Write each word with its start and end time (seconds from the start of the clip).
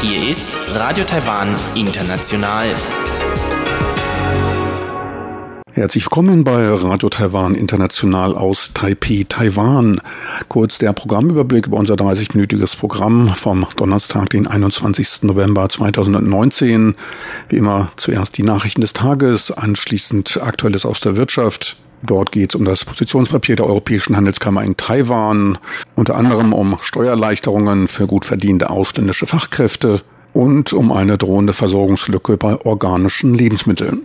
Hier 0.00 0.30
ist 0.30 0.56
Radio 0.74 1.04
Taiwan 1.04 1.54
International. 1.74 2.74
Herzlich 5.72 6.04
willkommen 6.06 6.44
bei 6.44 6.66
Radio 6.66 7.10
Taiwan 7.10 7.54
International 7.54 8.34
aus 8.34 8.72
Taipei, 8.72 9.26
Taiwan. 9.28 10.00
Kurz 10.48 10.78
der 10.78 10.94
Programmüberblick 10.94 11.66
über 11.66 11.76
unser 11.76 11.96
30-minütiges 11.96 12.78
Programm 12.78 13.34
vom 13.34 13.66
Donnerstag, 13.76 14.30
den 14.30 14.46
21. 14.46 15.24
November 15.24 15.68
2019. 15.68 16.94
Wie 17.50 17.56
immer 17.56 17.92
zuerst 17.96 18.38
die 18.38 18.44
Nachrichten 18.44 18.80
des 18.80 18.94
Tages, 18.94 19.50
anschließend 19.50 20.40
Aktuelles 20.42 20.86
aus 20.86 21.00
der 21.00 21.16
Wirtschaft. 21.16 21.76
Dort 22.02 22.30
geht 22.32 22.50
es 22.50 22.54
um 22.54 22.64
das 22.64 22.84
Positionspapier 22.84 23.56
der 23.56 23.66
Europäischen 23.66 24.16
Handelskammer 24.16 24.62
in 24.62 24.76
Taiwan, 24.76 25.58
unter 25.94 26.16
anderem 26.16 26.52
um 26.52 26.76
Steuererleichterungen 26.80 27.88
für 27.88 28.06
gut 28.06 28.24
verdiente 28.24 28.70
ausländische 28.70 29.26
Fachkräfte 29.26 30.02
und 30.32 30.72
um 30.72 30.92
eine 30.92 31.16
drohende 31.16 31.54
Versorgungslücke 31.54 32.36
bei 32.36 32.60
organischen 32.64 33.34
Lebensmitteln. 33.34 34.02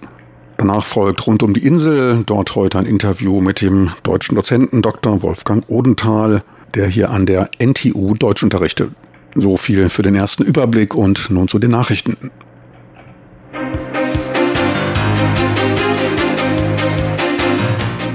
Danach 0.57 0.85
folgt 0.85 1.25
rund 1.27 1.43
um 1.43 1.53
die 1.53 1.65
Insel, 1.65 2.23
dort 2.25 2.55
heute 2.55 2.77
ein 2.77 2.85
Interview 2.85 3.41
mit 3.41 3.61
dem 3.61 3.91
deutschen 4.03 4.35
Dozenten 4.35 4.81
Dr. 4.81 5.21
Wolfgang 5.21 5.65
Odenthal, 5.67 6.43
der 6.75 6.87
hier 6.87 7.09
an 7.09 7.25
der 7.25 7.49
NTU 7.59 8.15
Deutsch 8.15 8.43
unterrichtet. 8.43 8.91
So 9.35 9.57
viel 9.57 9.89
für 9.89 10.03
den 10.03 10.15
ersten 10.15 10.43
Überblick 10.43 10.93
und 10.93 11.29
nun 11.29 11.47
zu 11.47 11.57
den 11.57 11.71
Nachrichten. 11.71 12.15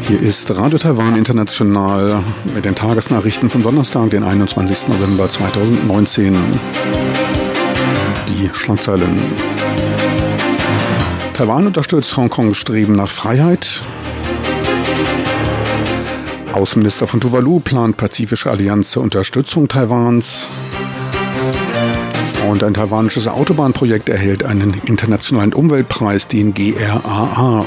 Hier 0.08 0.22
ist 0.22 0.48
Radio 0.56 0.78
Taiwan 0.78 1.16
International 1.16 2.22
mit 2.54 2.64
den 2.64 2.76
Tagesnachrichten 2.76 3.50
vom 3.50 3.64
Donnerstag, 3.64 4.10
den 4.10 4.22
21. 4.22 4.86
November 4.86 5.28
2019. 5.28 6.36
Die 8.28 8.48
Schlagzeilen. 8.52 9.18
Taiwan 11.32 11.66
unterstützt 11.66 12.16
Hongkongs 12.16 12.56
Streben 12.56 12.94
nach 12.94 13.08
Freiheit. 13.08 13.82
Außenminister 16.52 17.08
von 17.08 17.20
Tuvalu 17.20 17.58
plant 17.58 17.96
pazifische 17.96 18.48
Allianz 18.48 18.92
zur 18.92 19.02
Unterstützung 19.02 19.66
Taiwans. 19.66 20.48
Und 22.48 22.62
ein 22.62 22.74
taiwanisches 22.74 23.26
Autobahnprojekt 23.26 24.08
erhält 24.08 24.44
einen 24.44 24.80
internationalen 24.86 25.52
Umweltpreis, 25.52 26.28
den 26.28 26.54
GRAA. 26.54 27.66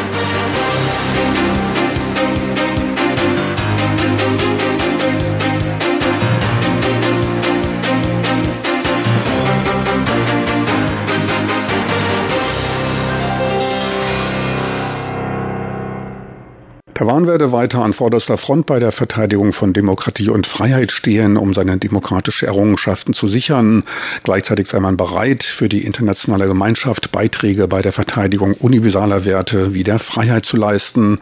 Taiwan 17.01 17.25
werde 17.25 17.51
weiter 17.51 17.81
an 17.81 17.95
vorderster 17.95 18.37
Front 18.37 18.67
bei 18.67 18.77
der 18.77 18.91
Verteidigung 18.91 19.53
von 19.53 19.73
Demokratie 19.73 20.29
und 20.29 20.45
Freiheit 20.45 20.91
stehen, 20.91 21.35
um 21.35 21.51
seine 21.51 21.79
demokratische 21.79 22.45
Errungenschaften 22.45 23.15
zu 23.15 23.27
sichern. 23.27 23.85
Gleichzeitig 24.23 24.67
sei 24.67 24.79
man 24.79 24.97
bereit, 24.97 25.43
für 25.43 25.67
die 25.67 25.83
internationale 25.83 26.45
Gemeinschaft 26.45 27.11
Beiträge 27.11 27.67
bei 27.67 27.81
der 27.81 27.91
Verteidigung 27.91 28.53
universaler 28.53 29.25
Werte 29.25 29.73
wie 29.73 29.83
der 29.83 29.97
Freiheit 29.97 30.45
zu 30.45 30.57
leisten. 30.57 31.17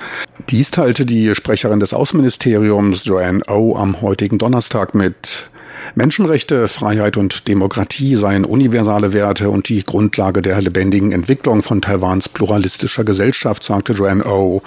Dies 0.50 0.70
teilte 0.70 1.06
die 1.06 1.34
Sprecherin 1.34 1.80
des 1.80 1.94
Außenministeriums 1.94 3.06
Joanne 3.06 3.40
O 3.48 3.78
am 3.78 4.02
heutigen 4.02 4.38
Donnerstag 4.38 4.94
mit. 4.94 5.50
Menschenrechte, 5.96 6.68
Freiheit 6.68 7.18
und 7.18 7.48
Demokratie 7.48 8.16
seien 8.16 8.46
universale 8.46 9.14
Werte 9.14 9.50
und 9.50 9.70
die 9.70 9.84
Grundlage 9.84 10.42
der 10.42 10.62
lebendigen 10.62 11.12
Entwicklung 11.12 11.62
von 11.62 11.82
Taiwans 11.82 12.30
pluralistischer 12.30 13.04
Gesellschaft, 13.04 13.64
sagte 13.64 13.94
Joanne 13.94 14.26
O. 14.26 14.62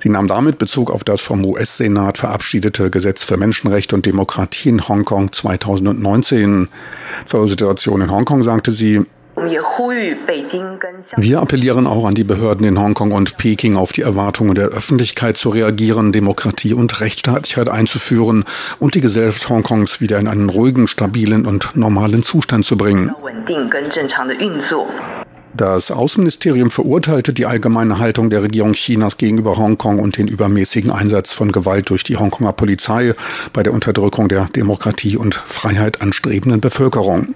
Sie 0.00 0.08
nahm 0.08 0.28
damit 0.28 0.58
Bezug 0.58 0.90
auf 0.90 1.04
das 1.04 1.20
vom 1.20 1.44
US-Senat 1.44 2.18
verabschiedete 2.18 2.90
Gesetz 2.90 3.24
für 3.24 3.36
Menschenrechte 3.36 3.94
und 3.94 4.06
Demokratie 4.06 4.70
in 4.70 4.88
Hongkong 4.88 5.32
2019. 5.32 6.68
Zur 7.26 7.48
Situation 7.48 8.00
in 8.00 8.10
Hongkong 8.10 8.42
sagte 8.42 8.72
sie, 8.72 9.04
wir 11.16 11.40
appellieren 11.40 11.86
auch 11.86 12.04
an 12.04 12.14
die 12.14 12.24
Behörden 12.24 12.66
in 12.66 12.78
Hongkong 12.78 13.12
und 13.12 13.38
Peking 13.38 13.76
auf 13.76 13.92
die 13.92 14.02
Erwartungen 14.02 14.54
der 14.54 14.68
Öffentlichkeit 14.68 15.38
zu 15.38 15.48
reagieren, 15.48 16.12
Demokratie 16.12 16.74
und 16.74 17.00
Rechtsstaatlichkeit 17.00 17.68
einzuführen 17.70 18.44
und 18.78 18.94
die 18.94 19.00
Gesellschaft 19.00 19.48
Hongkongs 19.48 20.00
wieder 20.00 20.18
in 20.18 20.28
einen 20.28 20.50
ruhigen, 20.50 20.86
stabilen 20.88 21.46
und 21.46 21.74
normalen 21.74 22.22
Zustand 22.22 22.66
zu 22.66 22.76
bringen. 22.76 23.12
Das 25.54 25.90
Außenministerium 25.90 26.70
verurteilte 26.70 27.32
die 27.32 27.46
allgemeine 27.46 27.98
Haltung 27.98 28.30
der 28.30 28.42
Regierung 28.42 28.72
Chinas 28.74 29.16
gegenüber 29.16 29.56
Hongkong 29.56 29.98
und 29.98 30.16
den 30.16 30.28
übermäßigen 30.28 30.90
Einsatz 30.90 31.32
von 31.32 31.50
Gewalt 31.50 31.90
durch 31.90 32.04
die 32.04 32.16
Hongkonger 32.16 32.52
Polizei 32.52 33.14
bei 33.52 33.62
der 33.62 33.72
Unterdrückung 33.72 34.28
der 34.28 34.44
Demokratie 34.44 35.16
und 35.16 35.34
Freiheit 35.34 36.02
anstrebenden 36.02 36.60
Bevölkerung. 36.60 37.34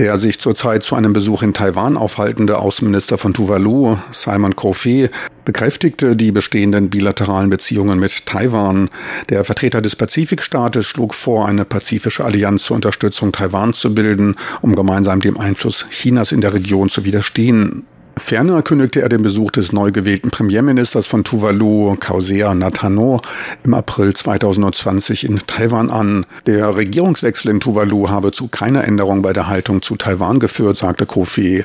Der 0.00 0.16
sich 0.16 0.40
zurzeit 0.40 0.82
zu 0.82 0.94
einem 0.94 1.12
Besuch 1.12 1.42
in 1.42 1.52
Taiwan 1.52 1.98
aufhaltende 1.98 2.56
Außenminister 2.56 3.18
von 3.18 3.34
Tuvalu, 3.34 3.98
Simon 4.12 4.56
Kofi, 4.56 5.10
bekräftigte 5.44 6.16
die 6.16 6.32
bestehenden 6.32 6.88
bilateralen 6.88 7.50
Beziehungen 7.50 8.00
mit 8.00 8.24
Taiwan. 8.24 8.88
Der 9.28 9.44
Vertreter 9.44 9.82
des 9.82 9.96
Pazifikstaates 9.96 10.86
schlug 10.86 11.12
vor, 11.14 11.46
eine 11.46 11.66
pazifische 11.66 12.24
Allianz 12.24 12.62
zur 12.62 12.76
Unterstützung 12.76 13.32
Taiwans 13.32 13.78
zu 13.78 13.94
bilden, 13.94 14.36
um 14.62 14.74
gemeinsam 14.74 15.20
dem 15.20 15.38
Einfluss 15.38 15.84
Chinas 15.90 16.32
in 16.32 16.40
der 16.40 16.54
Region 16.54 16.88
zu 16.88 17.04
widerstehen. 17.04 17.84
Ferner 18.20 18.62
kündigte 18.62 19.00
er 19.00 19.08
den 19.08 19.22
Besuch 19.22 19.50
des 19.50 19.72
neu 19.72 19.90
gewählten 19.90 20.30
Premierministers 20.30 21.08
von 21.08 21.24
Tuvalu, 21.24 21.96
Kausea 21.98 22.54
Natano, 22.54 23.22
im 23.64 23.74
April 23.74 24.14
2020 24.14 25.24
in 25.24 25.38
Taiwan 25.38 25.90
an. 25.90 26.26
Der 26.46 26.76
Regierungswechsel 26.76 27.50
in 27.50 27.58
Tuvalu 27.58 28.08
habe 28.08 28.30
zu 28.30 28.46
keiner 28.46 28.84
Änderung 28.84 29.22
bei 29.22 29.32
der 29.32 29.48
Haltung 29.48 29.82
zu 29.82 29.96
Taiwan 29.96 30.38
geführt, 30.38 30.76
sagte 30.76 31.06
Kofi. 31.06 31.64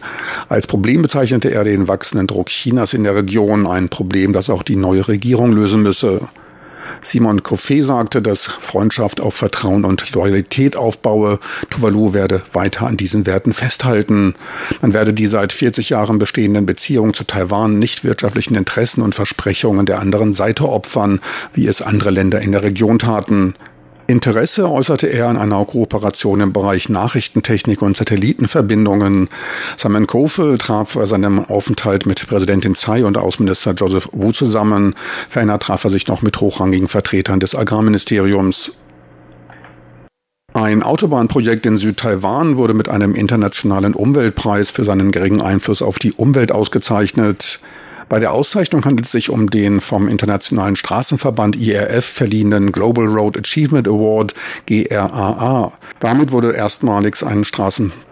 Als 0.49 0.65
Problem 0.65 1.03
bezeichnete 1.03 1.51
er 1.51 1.65
den 1.65 1.87
wachsenden 1.87 2.25
Druck 2.25 2.47
Chinas 2.47 2.95
in 2.95 3.03
der 3.03 3.15
Region, 3.15 3.67
ein 3.67 3.89
Problem, 3.89 4.33
das 4.33 4.49
auch 4.49 4.63
die 4.63 4.77
neue 4.77 5.07
Regierung 5.07 5.51
lösen 5.51 5.83
müsse. 5.83 6.21
Simon 7.01 7.41
Koffé 7.41 7.83
sagte, 7.83 8.21
dass 8.21 8.45
Freundschaft 8.45 9.21
auf 9.21 9.35
Vertrauen 9.35 9.85
und 9.85 10.11
Loyalität 10.13 10.75
aufbaue. 10.75 11.39
Tuvalu 11.69 12.13
werde 12.13 12.41
weiter 12.53 12.87
an 12.87 12.97
diesen 12.97 13.25
Werten 13.25 13.53
festhalten. 13.53 14.35
Man 14.81 14.93
werde 14.93 15.13
die 15.13 15.27
seit 15.27 15.53
40 15.53 15.89
Jahren 15.89 16.19
bestehenden 16.19 16.65
Beziehungen 16.65 17.13
zu 17.13 17.23
Taiwan 17.23 17.79
nicht 17.79 18.03
wirtschaftlichen 18.03 18.55
Interessen 18.55 19.01
und 19.01 19.15
Versprechungen 19.15 19.85
der 19.85 19.99
anderen 19.99 20.33
Seite 20.33 20.67
opfern, 20.67 21.19
wie 21.53 21.67
es 21.67 21.81
andere 21.81 22.11
Länder 22.11 22.41
in 22.41 22.51
der 22.51 22.63
Region 22.63 22.99
taten. 22.99 23.55
Interesse 24.07 24.69
äußerte 24.69 25.07
er 25.07 25.29
an 25.29 25.37
einer 25.37 25.65
Kooperation 25.65 26.39
im 26.39 26.53
Bereich 26.53 26.89
Nachrichtentechnik 26.89 27.81
und 27.81 27.97
Satellitenverbindungen. 27.97 29.29
Simon 29.77 30.05
Kofe 30.05 30.57
traf 30.59 30.93
bei 30.93 31.07
seinem 31.07 31.43
Aufenthalt 31.43 32.05
mit 32.05 32.27
Präsidentin 32.27 32.75
Tsai 32.75 33.03
und 33.03 33.17
Außenminister 33.17 33.73
Joseph 33.73 34.09
Wu 34.11 34.31
zusammen. 34.31 34.93
Ferner 35.27 35.57
traf 35.57 35.83
er 35.85 35.89
sich 35.89 36.07
noch 36.07 36.21
mit 36.21 36.39
hochrangigen 36.39 36.87
Vertretern 36.87 37.39
des 37.39 37.55
Agrarministeriums. 37.55 38.73
Ein 40.53 40.83
Autobahnprojekt 40.83 41.65
in 41.65 41.77
Südtaiwan 41.77 42.57
wurde 42.57 42.75
mit 42.75 42.87
einem 42.87 43.15
internationalen 43.15 43.93
Umweltpreis 43.93 44.69
für 44.69 44.85
seinen 44.85 45.11
geringen 45.11 45.41
Einfluss 45.41 45.81
auf 45.81 45.97
die 45.97 46.13
Umwelt 46.13 46.51
ausgezeichnet. 46.51 47.59
Bei 48.07 48.19
der 48.19 48.33
Auszeichnung 48.33 48.85
handelt 48.85 49.05
es 49.05 49.11
sich 49.11 49.29
um 49.29 49.49
den 49.49 49.81
vom 49.81 50.07
Internationalen 50.07 50.75
Straßenverband 50.75 51.55
IRF 51.55 52.05
verliehenen 52.05 52.71
Global 52.71 53.05
Road 53.05 53.37
Achievement 53.37 53.87
Award 53.87 54.33
GRAA. 54.67 55.71
Damit 55.99 56.31
wurde 56.31 56.53
erstmalig 56.53 57.23
ein 57.25 57.43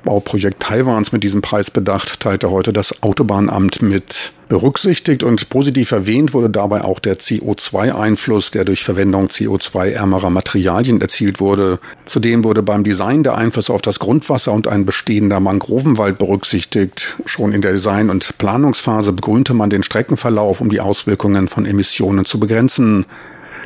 Straßenbauprojekt 0.04 0.62
Taiwans 0.62 1.12
mit 1.14 1.24
diesem 1.24 1.42
Preis 1.42 1.72
bedacht, 1.72 2.20
teilte 2.20 2.52
heute 2.52 2.74
das 2.74 3.04
Autobahnamt 3.04 3.82
mit. 3.82 4.34
Berücksichtigt 4.50 5.24
und 5.24 5.50
positiv 5.50 5.92
erwähnt 5.92 6.34
wurde 6.34 6.50
dabei 6.50 6.84
auch 6.84 7.00
der 7.00 7.18
CO2-Einfluss, 7.18 8.52
der 8.52 8.66
durch 8.66 8.84
Verwendung 8.84 9.28
CO2-ärmerer 9.28 10.30
Materialien 10.30 11.00
erzielt 11.00 11.40
wurde. 11.40 11.80
Zudem 12.06 12.44
wurde 12.44 12.62
beim 12.62 12.84
Design 12.84 13.24
der 13.24 13.38
Einfluss 13.38 13.70
auf 13.70 13.82
das 13.82 14.00
Grundwasser 14.00 14.52
und 14.52 14.68
ein 14.68 14.86
bestehender 14.86 15.40
Mangrovenwald 15.40 16.18
berücksichtigt. 16.18 17.18
Schon 17.26 17.54
in 17.54 17.62
der 17.62 17.72
Design- 17.72 18.10
und 18.10 18.38
Planungsphase 18.38 19.14
begrünte 19.14 19.54
man 19.54 19.70
den 19.70 19.84
Streckenverlauf, 19.84 20.60
um 20.60 20.70
die 20.70 20.82
Auswirkungen 20.82 21.48
von 21.48 21.66
Emissionen 21.66 22.26
zu 22.26 22.40
begrenzen. 22.40 23.06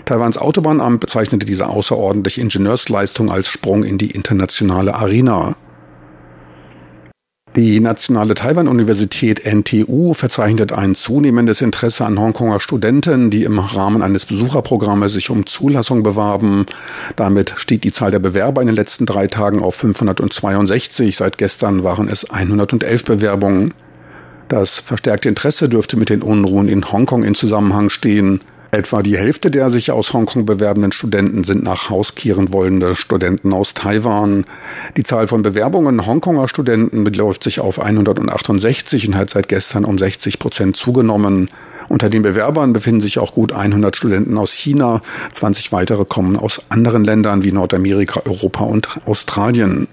Taiwans 0.06 0.38
Autobahnamt 0.38 1.00
bezeichnete 1.00 1.46
diese 1.48 1.68
außerordentliche 1.68 2.42
Ingenieursleistung 2.42 3.32
als 3.32 3.50
Sprung 3.50 3.84
in 3.84 3.98
die 3.98 4.12
internationale 4.12 4.94
Arena. 4.94 5.56
Die 7.56 7.80
Nationale 7.80 8.36
Taiwan-Universität 8.36 9.42
NTU 9.44 10.14
verzeichnet 10.14 10.74
ein 10.74 10.94
zunehmendes 10.94 11.62
Interesse 11.62 12.06
an 12.06 12.20
Hongkonger 12.20 12.60
Studenten, 12.60 13.32
die 13.32 13.46
im 13.46 13.58
Rahmen 13.58 14.04
eines 14.04 14.28
Besucherprogrammes 14.28 15.14
sich 15.14 15.32
um 15.32 15.48
Zulassung 15.48 16.04
bewarben. 16.04 16.68
Damit 17.16 17.54
stieg 17.56 17.82
die 17.82 17.92
Zahl 17.92 18.12
der 18.12 18.20
Bewerber 18.20 18.62
in 18.62 18.68
den 18.68 18.76
letzten 18.76 19.08
drei 19.08 19.26
Tagen 19.26 19.64
auf 19.64 19.76
562. 19.76 21.18
Seit 21.18 21.40
gestern 21.40 21.84
waren 21.84 22.10
es 22.10 22.30
111 22.30 23.06
Bewerbungen. 23.06 23.74
Das 24.50 24.80
verstärkte 24.80 25.30
Interesse 25.30 25.68
dürfte 25.68 25.98
mit 25.98 26.10
den 26.10 26.22
Unruhen 26.22 26.70
in 26.70 26.92
Hongkong 26.92 27.24
in 27.24 27.34
Zusammenhang 27.34 27.90
stehen. 27.90 28.42
Etwa 28.72 29.02
die 29.02 29.18
Hälfte 29.18 29.50
der 29.50 29.70
sich 29.70 29.92
aus 29.92 30.14
Hongkong 30.14 30.46
bewerbenden 30.46 30.92
Studenten 30.92 31.44
sind 31.44 31.64
nach 31.64 31.90
Haus 31.90 32.16
kehren 32.16 32.52
wollende 32.52 32.96
Studenten 32.96 33.54
aus 33.54 33.74
Taiwan. 33.74 34.46
Die 34.98 35.04
Zahl 35.04 35.28
von 35.28 35.42
Bewerbungen 35.42 36.06
Hongkonger 36.06 36.50
Studenten 36.50 37.04
beläuft 37.04 37.44
sich 37.44 37.62
auf 37.62 37.80
168 37.80 39.08
und 39.08 39.16
hat 39.16 39.30
seit 39.30 39.48
gestern 39.48 39.86
um 39.86 39.98
60 39.98 40.40
Prozent 40.40 40.76
zugenommen. 40.76 41.50
Unter 41.90 42.10
den 42.10 42.24
Bewerbern 42.24 42.74
befinden 42.74 43.00
sich 43.00 43.20
auch 43.20 43.34
gut 43.34 43.54
100 43.54 43.96
Studenten 43.96 44.38
aus 44.38 44.52
China. 44.52 45.02
20 45.32 45.72
weitere 45.72 46.04
kommen 46.04 46.36
aus 46.36 46.62
anderen 46.68 47.06
Ländern 47.06 47.46
wie 47.46 47.54
Nordamerika, 47.54 48.22
Europa 48.26 48.66
und 48.66 49.00
Australien. 49.06 49.88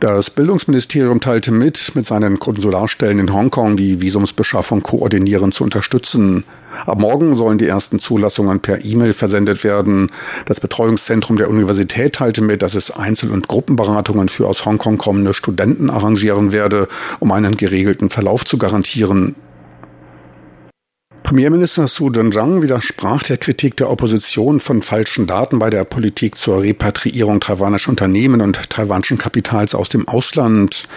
Das 0.00 0.30
Bildungsministerium 0.30 1.20
teilte 1.20 1.50
mit, 1.50 1.96
mit 1.96 2.06
seinen 2.06 2.38
Konsularstellen 2.38 3.18
in 3.18 3.32
Hongkong 3.32 3.76
die 3.76 4.00
Visumsbeschaffung 4.00 4.80
koordinierend 4.84 5.54
zu 5.54 5.64
unterstützen. 5.64 6.44
Ab 6.86 7.00
morgen 7.00 7.36
sollen 7.36 7.58
die 7.58 7.66
ersten 7.66 7.98
Zulassungen 7.98 8.60
per 8.60 8.84
E-Mail 8.84 9.12
versendet 9.12 9.64
werden. 9.64 10.12
Das 10.46 10.60
Betreuungszentrum 10.60 11.36
der 11.36 11.50
Universität 11.50 12.14
teilte 12.14 12.42
mit, 12.42 12.62
dass 12.62 12.76
es 12.76 12.92
Einzel- 12.92 13.32
und 13.32 13.48
Gruppenberatungen 13.48 14.28
für 14.28 14.46
aus 14.46 14.64
Hongkong 14.64 14.98
kommende 14.98 15.34
Studenten 15.34 15.90
arrangieren 15.90 16.52
werde, 16.52 16.86
um 17.18 17.32
einen 17.32 17.56
geregelten 17.56 18.08
Verlauf 18.08 18.44
zu 18.44 18.56
garantieren. 18.56 19.34
Premierminister 21.22 21.88
Su 21.88 22.10
Zhang 22.10 22.62
widersprach 22.62 23.22
der 23.22 23.36
Kritik 23.36 23.76
der 23.76 23.90
Opposition 23.90 24.60
von 24.60 24.80
falschen 24.82 25.26
Daten 25.26 25.58
bei 25.58 25.68
der 25.68 25.84
Politik 25.84 26.38
zur 26.38 26.62
Repatriierung 26.62 27.40
taiwanischer 27.40 27.90
Unternehmen 27.90 28.40
und 28.40 28.70
taiwanischen 28.70 29.18
Kapitals 29.18 29.74
aus 29.74 29.90
dem 29.90 30.08
Ausland. 30.08 30.88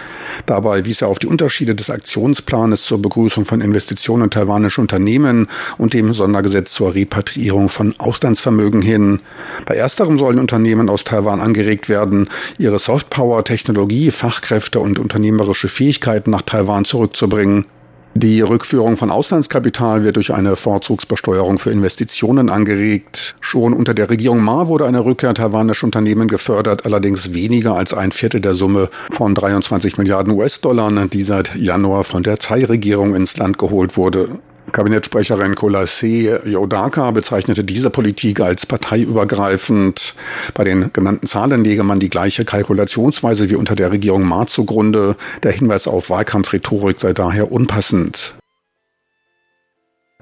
Dabei 0.46 0.84
wies 0.86 1.02
er 1.02 1.08
auf 1.08 1.18
die 1.18 1.26
Unterschiede 1.26 1.74
des 1.74 1.90
Aktionsplanes 1.90 2.84
zur 2.84 3.02
Begrüßung 3.02 3.44
von 3.44 3.60
Investitionen 3.60 4.24
in 4.24 4.30
taiwanische 4.30 4.80
Unternehmen 4.80 5.48
und 5.76 5.92
dem 5.92 6.14
Sondergesetz 6.14 6.72
zur 6.72 6.94
Repatriierung 6.94 7.68
von 7.68 7.94
Auslandsvermögen 7.98 8.80
hin. 8.80 9.20
Bei 9.66 9.74
ersterem 9.74 10.18
sollen 10.18 10.38
Unternehmen 10.38 10.88
aus 10.88 11.04
Taiwan 11.04 11.40
angeregt 11.40 11.88
werden, 11.88 12.30
ihre 12.58 12.78
Softpower, 12.78 13.44
Technologie, 13.44 14.10
Fachkräfte 14.10 14.80
und 14.80 14.98
unternehmerische 14.98 15.68
Fähigkeiten 15.68 16.30
nach 16.30 16.42
Taiwan 16.42 16.86
zurückzubringen. 16.86 17.66
Die 18.14 18.42
Rückführung 18.42 18.98
von 18.98 19.10
Auslandskapital 19.10 20.04
wird 20.04 20.16
durch 20.16 20.34
eine 20.34 20.54
Vorzugsbesteuerung 20.56 21.58
für 21.58 21.70
Investitionen 21.70 22.50
angeregt. 22.50 23.34
Schon 23.40 23.72
unter 23.72 23.94
der 23.94 24.10
Regierung 24.10 24.42
Ma 24.42 24.66
wurde 24.66 24.84
eine 24.84 25.04
Rückkehr 25.04 25.32
taiwanischer 25.32 25.86
Unternehmen 25.86 26.28
gefördert, 26.28 26.84
allerdings 26.84 27.32
weniger 27.32 27.74
als 27.74 27.94
ein 27.94 28.12
Viertel 28.12 28.42
der 28.42 28.52
Summe 28.52 28.90
von 29.10 29.34
23 29.34 29.96
Milliarden 29.96 30.34
US-Dollar, 30.34 30.90
die 31.06 31.22
seit 31.22 31.56
Januar 31.56 32.04
von 32.04 32.22
der 32.22 32.36
Thai-Regierung 32.36 33.14
ins 33.14 33.38
Land 33.38 33.56
geholt 33.56 33.96
wurde. 33.96 34.40
Kabinettsprecherin 34.72 35.54
Kolase 35.54 36.40
Yodaka 36.46 37.10
bezeichnete 37.10 37.62
diese 37.62 37.90
Politik 37.90 38.40
als 38.40 38.66
parteiübergreifend. 38.66 40.14
Bei 40.54 40.64
den 40.64 40.92
genannten 40.92 41.26
Zahlen 41.26 41.62
lege 41.62 41.84
man 41.84 42.00
die 42.00 42.10
gleiche 42.10 42.44
Kalkulationsweise 42.44 43.50
wie 43.50 43.56
unter 43.56 43.74
der 43.74 43.92
Regierung 43.92 44.24
Ma 44.24 44.46
zugrunde. 44.46 45.16
Der 45.42 45.52
Hinweis 45.52 45.86
auf 45.86 46.10
Wahlkampfrhetorik 46.10 47.00
sei 47.00 47.12
daher 47.12 47.52
unpassend. 47.52 48.34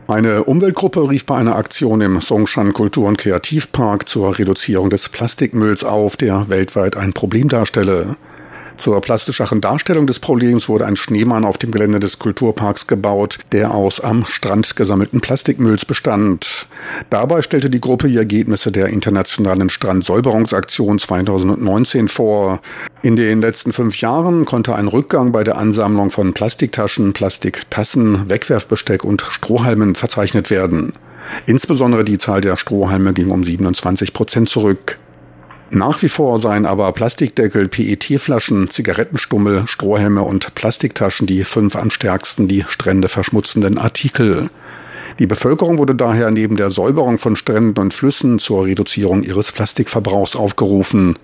Eine 0.08 0.42
Umweltgruppe 0.44 1.08
rief 1.08 1.24
bei 1.24 1.36
einer 1.36 1.54
Aktion 1.54 2.00
im 2.00 2.20
Songshan 2.20 2.72
Kultur- 2.72 3.06
und 3.06 3.18
Kreativpark 3.18 4.08
zur 4.08 4.36
Reduzierung 4.36 4.90
des 4.90 5.08
Plastikmülls 5.08 5.84
auf, 5.84 6.16
der 6.16 6.48
weltweit 6.48 6.96
ein 6.96 7.12
Problem 7.12 7.48
darstelle. 7.48 8.16
Zur 8.80 9.02
plastischeren 9.02 9.60
Darstellung 9.60 10.06
des 10.06 10.20
Problems 10.20 10.66
wurde 10.66 10.86
ein 10.86 10.96
Schneemann 10.96 11.44
auf 11.44 11.58
dem 11.58 11.70
Gelände 11.70 12.00
des 12.00 12.18
Kulturparks 12.18 12.86
gebaut, 12.86 13.38
der 13.52 13.74
aus 13.74 14.00
am 14.00 14.24
Strand 14.26 14.74
gesammelten 14.74 15.20
Plastikmülls 15.20 15.84
bestand. 15.84 16.66
Dabei 17.10 17.42
stellte 17.42 17.68
die 17.68 17.82
Gruppe 17.82 18.08
die 18.08 18.16
Ergebnisse 18.16 18.72
der 18.72 18.86
internationalen 18.86 19.68
Strandsäuberungsaktion 19.68 20.98
2019 20.98 22.08
vor. 22.08 22.62
In 23.02 23.16
den 23.16 23.42
letzten 23.42 23.74
fünf 23.74 24.00
Jahren 24.00 24.46
konnte 24.46 24.74
ein 24.74 24.88
Rückgang 24.88 25.30
bei 25.30 25.44
der 25.44 25.58
Ansammlung 25.58 26.10
von 26.10 26.32
Plastiktaschen, 26.32 27.12
Plastiktassen, 27.12 28.30
Wegwerfbesteck 28.30 29.04
und 29.04 29.20
Strohhalmen 29.28 29.94
verzeichnet 29.94 30.48
werden. 30.48 30.94
Insbesondere 31.44 32.02
die 32.02 32.16
Zahl 32.16 32.40
der 32.40 32.56
Strohhalme 32.56 33.12
ging 33.12 33.30
um 33.30 33.44
27 33.44 34.14
Prozent 34.14 34.48
zurück. 34.48 34.98
Nach 35.72 36.02
wie 36.02 36.08
vor 36.08 36.40
seien 36.40 36.66
aber 36.66 36.90
Plastikdeckel, 36.92 37.68
PET-Flaschen, 37.68 38.70
Zigarettenstummel, 38.70 39.68
Strohhelme 39.68 40.22
und 40.22 40.54
Plastiktaschen 40.56 41.28
die 41.28 41.44
fünf 41.44 41.76
am 41.76 41.90
stärksten 41.90 42.48
die 42.48 42.64
Strände 42.66 43.08
verschmutzenden 43.08 43.78
Artikel. 43.78 44.50
Die 45.20 45.28
Bevölkerung 45.28 45.78
wurde 45.78 45.94
daher 45.94 46.32
neben 46.32 46.56
der 46.56 46.70
Säuberung 46.70 47.18
von 47.18 47.36
Stränden 47.36 47.80
und 47.80 47.94
Flüssen 47.94 48.40
zur 48.40 48.64
Reduzierung 48.66 49.22
ihres 49.22 49.52
Plastikverbrauchs 49.52 50.34
aufgerufen. 50.34 51.16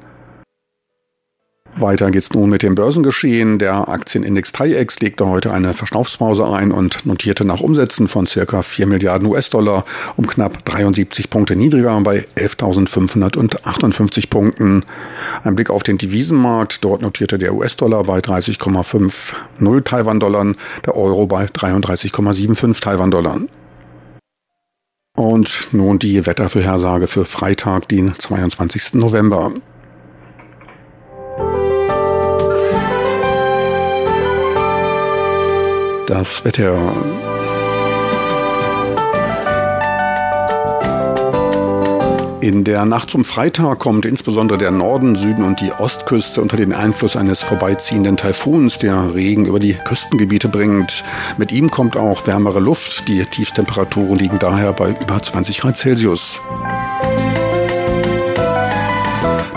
Weiter 1.80 2.10
geht's 2.10 2.32
nun 2.32 2.48
mit 2.48 2.62
dem 2.62 2.74
Börsengeschehen. 2.74 3.58
Der 3.58 3.88
Aktienindex 3.88 4.52
TAIEX 4.52 4.98
legte 5.00 5.26
heute 5.26 5.52
eine 5.52 5.74
Verschnaufspause 5.74 6.46
ein 6.48 6.72
und 6.72 7.04
notierte 7.04 7.44
nach 7.44 7.60
Umsätzen 7.60 8.08
von 8.08 8.26
circa 8.26 8.62
4 8.62 8.86
Milliarden 8.86 9.26
US-Dollar 9.28 9.84
um 10.16 10.26
knapp 10.26 10.64
73 10.64 11.28
Punkte 11.28 11.54
niedriger 11.54 12.00
bei 12.00 12.26
11.558 12.36 14.30
Punkten. 14.30 14.84
Ein 15.44 15.54
Blick 15.54 15.68
auf 15.68 15.82
den 15.82 15.98
Devisenmarkt. 15.98 16.82
Dort 16.82 17.02
notierte 17.02 17.38
der 17.38 17.54
US-Dollar 17.54 18.04
bei 18.04 18.20
30,50 18.20 19.84
Taiwan-Dollar, 19.84 20.54
der 20.86 20.96
Euro 20.96 21.26
bei 21.26 21.44
33,75 21.44 22.80
Taiwan-Dollar. 22.80 23.40
Und 25.14 25.68
nun 25.72 25.98
die 25.98 26.26
Wettervorhersage 26.26 27.06
für 27.06 27.24
Freitag, 27.24 27.88
den 27.88 28.14
22. 28.18 28.94
November. 28.94 29.52
Das 36.06 36.44
Wetter. 36.44 36.94
In 42.40 42.62
der 42.62 42.84
Nacht 42.84 43.10
zum 43.10 43.24
Freitag 43.24 43.80
kommt 43.80 44.06
insbesondere 44.06 44.56
der 44.56 44.70
Norden, 44.70 45.16
Süden 45.16 45.42
und 45.42 45.60
die 45.60 45.72
Ostküste 45.72 46.40
unter 46.40 46.56
den 46.56 46.72
Einfluss 46.72 47.16
eines 47.16 47.42
vorbeiziehenden 47.42 48.16
Taifuns, 48.16 48.78
der 48.78 49.16
Regen 49.16 49.46
über 49.46 49.58
die 49.58 49.74
Küstengebiete 49.74 50.48
bringt. 50.48 51.02
Mit 51.38 51.50
ihm 51.50 51.72
kommt 51.72 51.96
auch 51.96 52.28
wärmere 52.28 52.60
Luft. 52.60 53.08
Die 53.08 53.24
Tiefstemperaturen 53.24 54.16
liegen 54.16 54.38
daher 54.38 54.72
bei 54.72 54.90
über 54.90 55.20
20 55.20 55.58
Grad 55.60 55.76
Celsius. 55.76 56.40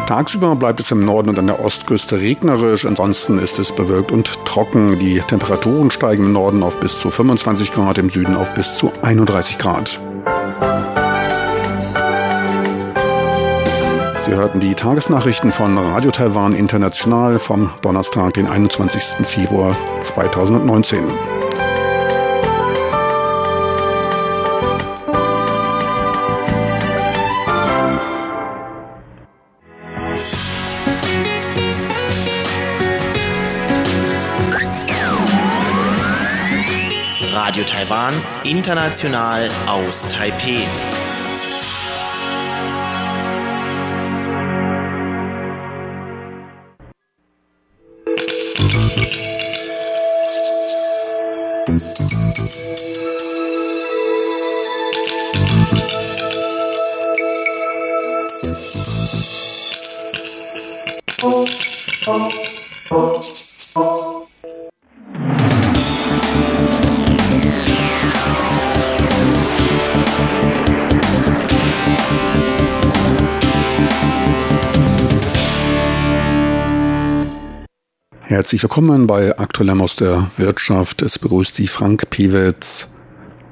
Tagsüber 0.09 0.55
bleibt 0.55 0.79
es 0.79 0.89
im 0.89 1.05
Norden 1.05 1.29
und 1.29 1.37
an 1.37 1.45
der 1.45 1.63
Ostküste 1.63 2.19
regnerisch, 2.19 2.83
ansonsten 2.87 3.37
ist 3.37 3.59
es 3.59 3.71
bewölkt 3.71 4.11
und 4.11 4.43
trocken. 4.43 4.97
Die 4.97 5.19
Temperaturen 5.19 5.91
steigen 5.91 6.25
im 6.25 6.31
Norden 6.33 6.63
auf 6.63 6.79
bis 6.79 6.99
zu 6.99 7.11
25 7.11 7.71
Grad, 7.71 7.99
im 7.99 8.09
Süden 8.09 8.35
auf 8.35 8.51
bis 8.55 8.75
zu 8.75 8.91
31 9.03 9.59
Grad. 9.59 9.99
Sie 14.21 14.31
hörten 14.31 14.59
die 14.59 14.73
Tagesnachrichten 14.73 15.51
von 15.51 15.77
Radio 15.77 16.09
Taiwan 16.09 16.55
International 16.55 17.37
vom 17.37 17.69
Donnerstag, 17.83 18.33
den 18.33 18.47
21. 18.47 19.27
Februar 19.27 19.77
2019. 20.01 21.03
Taiwan, 37.89 38.13
international 38.43 39.50
aus 39.65 40.08
Taipeh. 40.10 40.99
Herzlich 78.50 78.63
willkommen 78.63 79.06
bei 79.06 79.38
Aktuellem 79.38 79.79
aus 79.79 79.96
der 79.96 80.32
Wirtschaft. 80.38 81.03
Es 81.03 81.20
begrüßt 81.20 81.56
Sie 81.56 81.68
Frank 81.68 82.10
Pewitz. 82.10 82.88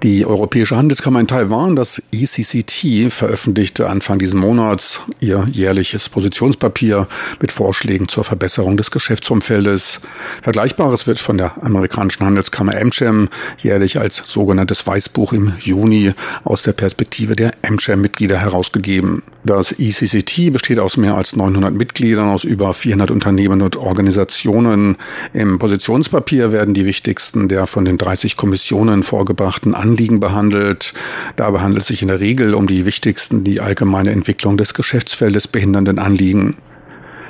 Die 0.02 0.26
Europäische 0.26 0.76
Handelskammer 0.76 1.20
in 1.20 1.28
Taiwan, 1.28 1.76
das 1.76 2.02
ECCT, 2.12 3.12
veröffentlichte 3.14 3.90
Anfang 3.90 4.18
dieses 4.18 4.34
Monats 4.34 5.02
ihr 5.20 5.48
jährliches 5.52 6.10
Positionspapier 6.10 7.08
mit 7.40 7.52
Vorschlägen 7.52 8.08
zur 8.08 8.24
Verbesserung 8.24 8.76
des 8.76 8.90
Geschäftsumfeldes. 8.90 10.02
Vergleichbares 10.42 11.06
wird 11.06 11.20
von 11.20 11.38
der 11.38 11.64
amerikanischen 11.64 12.26
Handelskammer 12.26 12.76
AmCham 12.76 13.30
jährlich 13.60 14.00
als 14.00 14.24
sogenanntes 14.26 14.88
Weißbuch 14.88 15.32
im 15.32 15.54
Juni 15.60 16.14
aus 16.44 16.64
der 16.64 16.74
Perspektive 16.74 17.36
der 17.36 17.52
AmCham-Mitglieder 17.62 18.40
herausgegeben. 18.40 19.22
Das 19.48 19.72
ECCT 19.72 20.52
besteht 20.52 20.78
aus 20.78 20.98
mehr 20.98 21.16
als 21.16 21.38
900 21.38 21.74
Mitgliedern 21.74 22.28
aus 22.28 22.44
über 22.44 22.74
400 22.74 23.12
Unternehmen 23.12 23.62
und 23.62 23.78
Organisationen. 23.78 24.98
Im 25.32 25.58
Positionspapier 25.58 26.52
werden 26.52 26.74
die 26.74 26.86
wichtigsten 26.86 27.48
der 27.48 27.66
von 27.66 27.86
den 27.86 27.98
30 27.98 28.36
Kommissionen 28.36 29.04
vorgebrachten 29.04 29.74
Anliegen 29.74 30.20
behandelt. 30.20 30.94
Dabei 31.38 31.62
handelt 31.62 31.84
es 31.84 31.88
sich 31.88 32.02
in 32.02 32.10
der 32.10 32.20
Regel 32.20 32.54
um 32.56 32.68
die 32.68 32.86
wichtigsten, 32.86 33.46
die 33.46 33.62
allgemeine 33.62 34.12
Entwicklung 34.12 34.58
des 34.58 34.74
Geschäftsfeldes 34.74 35.48
behindernden 35.48 35.98
Anliegen. 35.98 36.58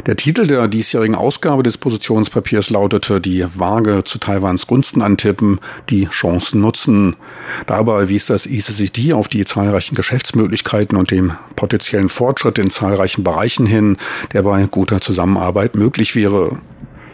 Der 0.08 0.16
Titel 0.16 0.48
der 0.48 0.70
diesjährigen 0.70 1.16
Ausgabe 1.16 1.64
des 1.64 1.78
Positionspapiers 1.78 2.70
lautete 2.70 3.20
Die 3.20 3.46
Waage 3.56 4.06
zu 4.06 4.20
Taiwans 4.20 4.66
Gunsten 4.66 5.02
antippen, 5.02 5.60
die 5.90 6.06
Chancen 6.06 6.62
nutzen. 6.62 7.18
Dabei 7.66 8.08
wies 8.08 8.28
das 8.28 8.46
ICCT 8.46 9.12
auf 9.12 9.28
die 9.28 9.44
zahlreichen 9.44 9.96
Geschäftsmöglichkeiten 9.96 10.98
und 10.98 11.12
dem 11.12 11.34
potenziellen 11.58 12.08
Fortschritt 12.08 12.58
in 12.58 12.70
zahlreichen 12.70 13.26
Bereichen 13.26 13.66
hin, 13.66 13.98
der 14.32 14.44
bei 14.44 14.66
guter 14.68 15.02
Zusammenarbeit 15.02 15.76
möglich 15.76 16.16
wäre. 16.16 16.58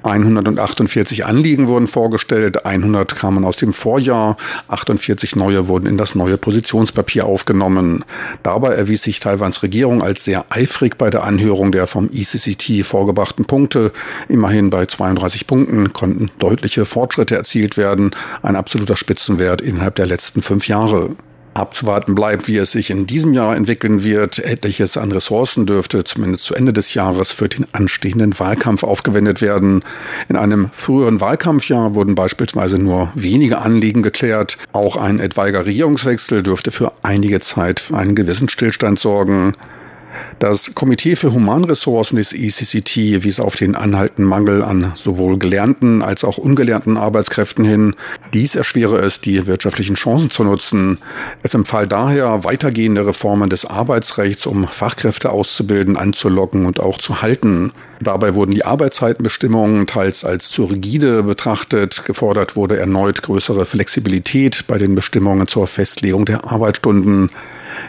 148 0.04 1.26
Anliegen 1.26 1.68
wurden 1.68 1.88
vorgestellt, 1.88 2.66
100 2.66 3.16
kamen 3.16 3.46
aus 3.46 3.58
dem 3.58 3.74
Vorjahr, 3.74 4.38
48 4.68 5.36
neue 5.36 5.68
wurden 5.68 5.88
in 5.88 5.98
das 5.98 6.16
neue 6.16 6.38
Positionspapier 6.38 7.26
aufgenommen. 7.26 8.06
Dabei 8.44 8.76
erwies 8.76 9.04
sich 9.04 9.20
Taiwans 9.20 9.64
Regierung 9.64 10.02
als 10.02 10.24
sehr 10.26 10.46
eifrig 10.50 10.98
bei 10.98 11.10
der 11.10 11.24
Anhörung 11.24 11.72
der 11.72 11.88
vom 11.88 12.10
ECCT 12.14 12.86
vorgebrachten 12.86 13.46
Punkte. 13.46 13.92
Immerhin 14.30 14.70
bei 14.70 14.86
32 14.86 15.48
Punkten 15.48 15.94
konnten 15.94 16.30
deutliche 16.40 16.86
Fortschritte 16.86 17.36
erzielt 17.36 17.78
werden, 17.78 18.12
ein 18.42 18.56
absoluter 18.56 18.96
Spitzenwert 18.96 19.62
innerhalb 19.62 19.96
der 19.96 20.06
letzten 20.06 20.42
fünf 20.42 20.68
Jahre. 20.68 21.12
Abzuwarten 21.54 22.16
bleibt, 22.16 22.48
wie 22.48 22.58
es 22.58 22.72
sich 22.72 22.90
in 22.90 23.06
diesem 23.06 23.34
Jahr 23.34 23.56
entwickeln 23.56 24.04
wird. 24.04 24.40
Etliches 24.40 24.98
an 24.98 25.12
Ressourcen 25.12 25.66
dürfte 25.66 26.04
zumindest 26.04 26.46
zu 26.46 26.56
Ende 26.56 26.74
des 26.74 26.94
Jahres 26.94 27.32
für 27.32 27.48
den 27.48 27.66
anstehenden 27.72 28.38
Wahlkampf 28.40 28.84
aufgewendet 28.84 29.42
werden. 29.42 29.84
In 30.30 30.36
einem 30.36 30.70
früheren 30.74 31.22
Wahlkampfjahr 31.22 31.96
wurden 31.96 32.16
beispielsweise 32.16 32.78
nur 32.78 33.12
wenige 33.16 33.60
Anliegen 33.60 34.04
geklärt. 34.04 34.58
Auch 34.72 34.96
ein 34.96 35.20
etwaiger 35.20 35.66
Regierungswechsel 35.66 36.44
dürfte 36.44 36.72
für 36.72 36.92
einige 37.04 37.40
Zeit 37.40 37.80
für 37.80 37.98
einen 37.98 38.16
gewissen 38.16 38.50
Stillstand 38.50 39.00
sorgen. 39.00 39.54
Das 40.44 40.76
Komitee 40.76 41.16
für 41.16 41.32
Humanressourcen 41.32 42.18
des 42.18 42.34
ECCT 42.34 43.24
wies 43.24 43.40
auf 43.40 43.56
den 43.56 43.76
anhaltenden 43.76 44.26
Mangel 44.26 44.62
an 44.62 44.92
sowohl 44.94 45.40
gelernten 45.40 46.02
als 46.02 46.26
auch 46.26 46.38
ungelernten 46.38 46.98
Arbeitskräften 46.98 47.64
hin. 47.64 47.96
Dies 48.34 48.56
erschwere 48.56 48.98
es, 48.98 49.22
die 49.22 49.48
wirtschaftlichen 49.48 49.96
Chancen 49.96 50.30
zu 50.30 50.44
nutzen. 50.44 50.98
Es 51.44 51.54
empfahl 51.54 51.88
daher 51.88 52.44
weitergehende 52.44 53.08
Reformen 53.08 53.50
des 53.50 53.64
Arbeitsrechts, 53.64 54.46
um 54.46 54.68
Fachkräfte 54.68 55.30
auszubilden, 55.30 55.96
anzulocken 55.96 56.66
und 56.66 56.82
auch 56.82 56.98
zu 56.98 57.22
halten. 57.22 57.72
Dabei 58.02 58.36
wurden 58.36 58.52
die 58.52 58.66
Arbeitszeitenbestimmungen 58.66 59.88
teils 59.88 60.26
als 60.26 60.50
zu 60.50 60.66
rigide 60.66 61.24
betrachtet. 61.24 62.04
Gefordert 62.04 62.58
wurde 62.58 62.78
erneut 62.78 63.22
größere 63.22 63.66
Flexibilität 63.66 64.66
bei 64.68 64.78
den 64.78 64.94
Bestimmungen 64.94 65.48
zur 65.48 65.68
Festlegung 65.68 66.26
der 66.26 66.52
Arbeitsstunden. 66.52 67.30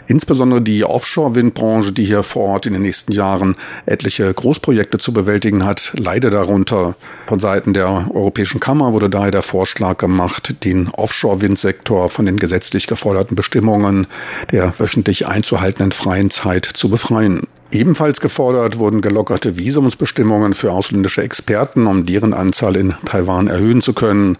Insbesondere 0.07 0.61
die 0.61 0.85
Offshore-Windbranche, 0.85 1.91
die 1.91 2.05
hier 2.05 2.23
vor 2.23 2.44
Ort 2.45 2.65
in 2.65 2.73
den 2.73 2.81
nächsten 2.83 3.11
Jahren 3.11 3.55
etliche 3.85 4.33
Großprojekte 4.33 4.97
zu 4.97 5.13
bewältigen 5.13 5.65
hat, 5.65 5.93
leide 5.97 6.29
darunter. 6.29 6.95
Von 7.25 7.39
Seiten 7.39 7.73
der 7.73 8.09
Europäischen 8.13 8.59
Kammer 8.59 8.93
wurde 8.93 9.09
daher 9.09 9.31
der 9.31 9.41
Vorschlag 9.41 9.97
gemacht, 9.97 10.63
den 10.63 10.89
Offshore-Windsektor 10.89 12.09
von 12.09 12.25
den 12.25 12.37
gesetzlich 12.37 12.87
geforderten 12.87 13.35
Bestimmungen 13.35 14.07
der 14.51 14.73
wöchentlich 14.79 15.27
einzuhaltenden 15.27 15.91
freien 15.91 16.29
Zeit 16.29 16.65
zu 16.65 16.89
befreien. 16.89 17.47
Ebenfalls 17.71 18.21
gefordert 18.21 18.77
wurden 18.77 19.01
gelockerte 19.01 19.57
Visumsbestimmungen 19.57 20.53
für 20.53 20.71
ausländische 20.71 21.23
Experten, 21.23 21.87
um 21.87 22.05
deren 22.05 22.33
Anzahl 22.33 22.75
in 22.75 22.93
Taiwan 23.05 23.47
erhöhen 23.47 23.81
zu 23.81 23.93
können. 23.93 24.37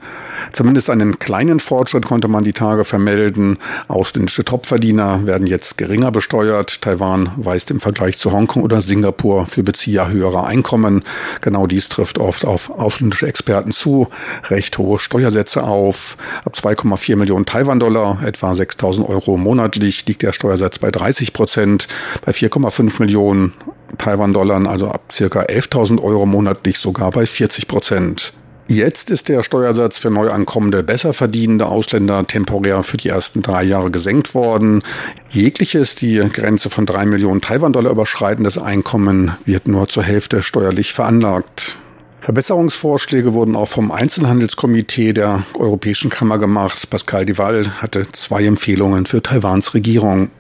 Zumindest 0.54 0.90
einen 0.90 1.18
kleinen 1.18 1.60
Fortschritt 1.60 2.06
konnte 2.06 2.28
man 2.28 2.44
die 2.44 2.54
Tage 2.54 2.86
vermelden. 2.86 3.58
Ausländische 3.88 4.46
Topverdiener 4.46 5.26
werden 5.26 5.48
jetzt 5.48 5.78
geringer 5.78 6.12
besteuert. 6.12 6.82
Taiwan 6.82 7.32
weist 7.36 7.72
im 7.72 7.80
Vergleich 7.80 8.18
zu 8.20 8.32
Hongkong 8.32 8.62
oder 8.62 8.82
Singapur 8.82 9.48
für 9.48 9.64
Bezieher 9.64 10.10
höherer 10.10 10.46
Einkommen. 10.46 11.04
Genau 11.42 11.68
dies 11.68 11.90
trifft 11.90 12.20
oft 12.20 12.46
auf 12.46 12.70
ausländische 12.70 13.28
Experten 13.28 13.72
zu. 13.72 14.08
Recht 14.50 14.78
hohe 14.78 15.00
Steuersätze 15.00 15.64
auf. 15.64 16.16
Ab 16.46 16.54
2,4 16.56 17.16
Millionen 17.16 17.46
Taiwan-Dollar, 17.46 18.20
etwa 18.24 18.52
6.000 18.52 19.10
Euro 19.10 19.36
monatlich, 19.36 20.06
liegt 20.06 20.22
der 20.22 20.32
Steuersatz 20.32 20.80
bei 20.80 20.92
30 20.92 21.34
Prozent. 21.34 21.88
Bei 22.24 22.32
4,5 22.32 23.00
Millionen 23.00 23.15
Millionen 23.16 23.54
Taiwan-Dollar, 23.98 24.68
also 24.68 24.90
ab 24.90 25.04
circa 25.12 25.44
11.000 25.44 26.04
Euro 26.04 26.26
monatlich 26.26 26.80
sogar 26.80 27.12
bei 27.12 27.26
40 27.26 27.68
Prozent. 27.68 28.34
Jetzt 28.68 29.12
ist 29.12 29.30
der 29.30 29.44
Steuersatz 29.44 30.00
für 30.00 30.10
neu 30.10 30.32
ankommende, 30.32 30.84
besser 30.84 31.14
verdienende 31.14 31.68
Ausländer 31.68 32.26
temporär 32.26 32.84
für 32.84 32.98
die 32.98 33.10
ersten 33.10 33.42
drei 33.42 33.64
Jahre 33.64 33.92
gesenkt 33.92 34.34
worden. 34.34 34.82
Jegliches 35.30 35.96
die 35.96 36.18
Grenze 36.18 36.70
von 36.70 36.86
drei 36.86 37.06
Millionen 37.06 37.42
Taiwan-Dollar 37.42 37.92
überschreitendes 37.92 38.58
Einkommen 38.58 39.32
wird 39.46 39.68
nur 39.68 39.88
zur 39.88 40.04
Hälfte 40.04 40.42
steuerlich 40.42 40.94
veranlagt. 40.94 41.78
Verbesserungsvorschläge 42.22 43.34
wurden 43.34 43.56
auch 43.56 43.70
vom 43.70 43.92
Einzelhandelskomitee 43.92 45.14
der 45.14 45.44
Europäischen 45.58 46.10
Kammer 46.10 46.40
gemacht. 46.40 46.90
Pascal 46.90 47.26
Dival 47.26 47.82
hatte 47.84 48.08
zwei 48.12 48.46
Empfehlungen 48.46 49.06
für 49.06 49.22
Taiwans 49.22 49.76
Regierung. 49.76 50.32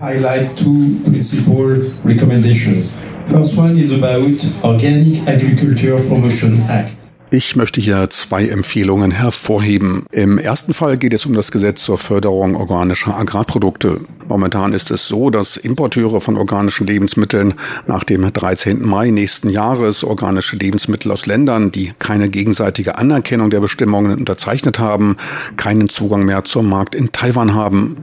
Highlight 0.00 0.56
two 0.56 0.98
principal 1.04 1.92
recommendations. 2.04 2.90
First 3.30 3.56
one 3.56 3.76
is 3.78 3.92
about 3.92 4.42
Organic 4.62 5.26
Agriculture 5.28 6.00
Promotion 6.08 6.60
Act. 6.68 6.94
Ich 7.30 7.56
möchte 7.56 7.80
hier 7.80 8.08
zwei 8.10 8.46
Empfehlungen 8.46 9.10
hervorheben. 9.10 10.06
Im 10.12 10.38
ersten 10.38 10.72
Fall 10.72 10.98
geht 10.98 11.12
es 11.14 11.26
um 11.26 11.32
das 11.32 11.50
Gesetz 11.50 11.82
zur 11.82 11.98
Förderung 11.98 12.54
organischer 12.54 13.18
Agrarprodukte. 13.18 14.00
Momentan 14.28 14.72
ist 14.72 14.92
es 14.92 15.08
so, 15.08 15.30
dass 15.30 15.56
Importeure 15.56 16.20
von 16.20 16.36
organischen 16.36 16.86
Lebensmitteln 16.86 17.54
nach 17.88 18.04
dem 18.04 18.32
13. 18.32 18.86
Mai 18.86 19.10
nächsten 19.10 19.48
Jahres 19.50 20.04
organische 20.04 20.56
Lebensmittel 20.56 21.10
aus 21.10 21.26
Ländern, 21.26 21.72
die 21.72 21.92
keine 21.98 22.28
gegenseitige 22.28 22.98
Anerkennung 22.98 23.50
der 23.50 23.60
Bestimmungen 23.60 24.16
unterzeichnet 24.16 24.78
haben, 24.78 25.16
keinen 25.56 25.88
Zugang 25.88 26.24
mehr 26.24 26.44
zum 26.44 26.68
Markt 26.68 26.94
in 26.94 27.10
Taiwan 27.10 27.54
haben. 27.54 27.96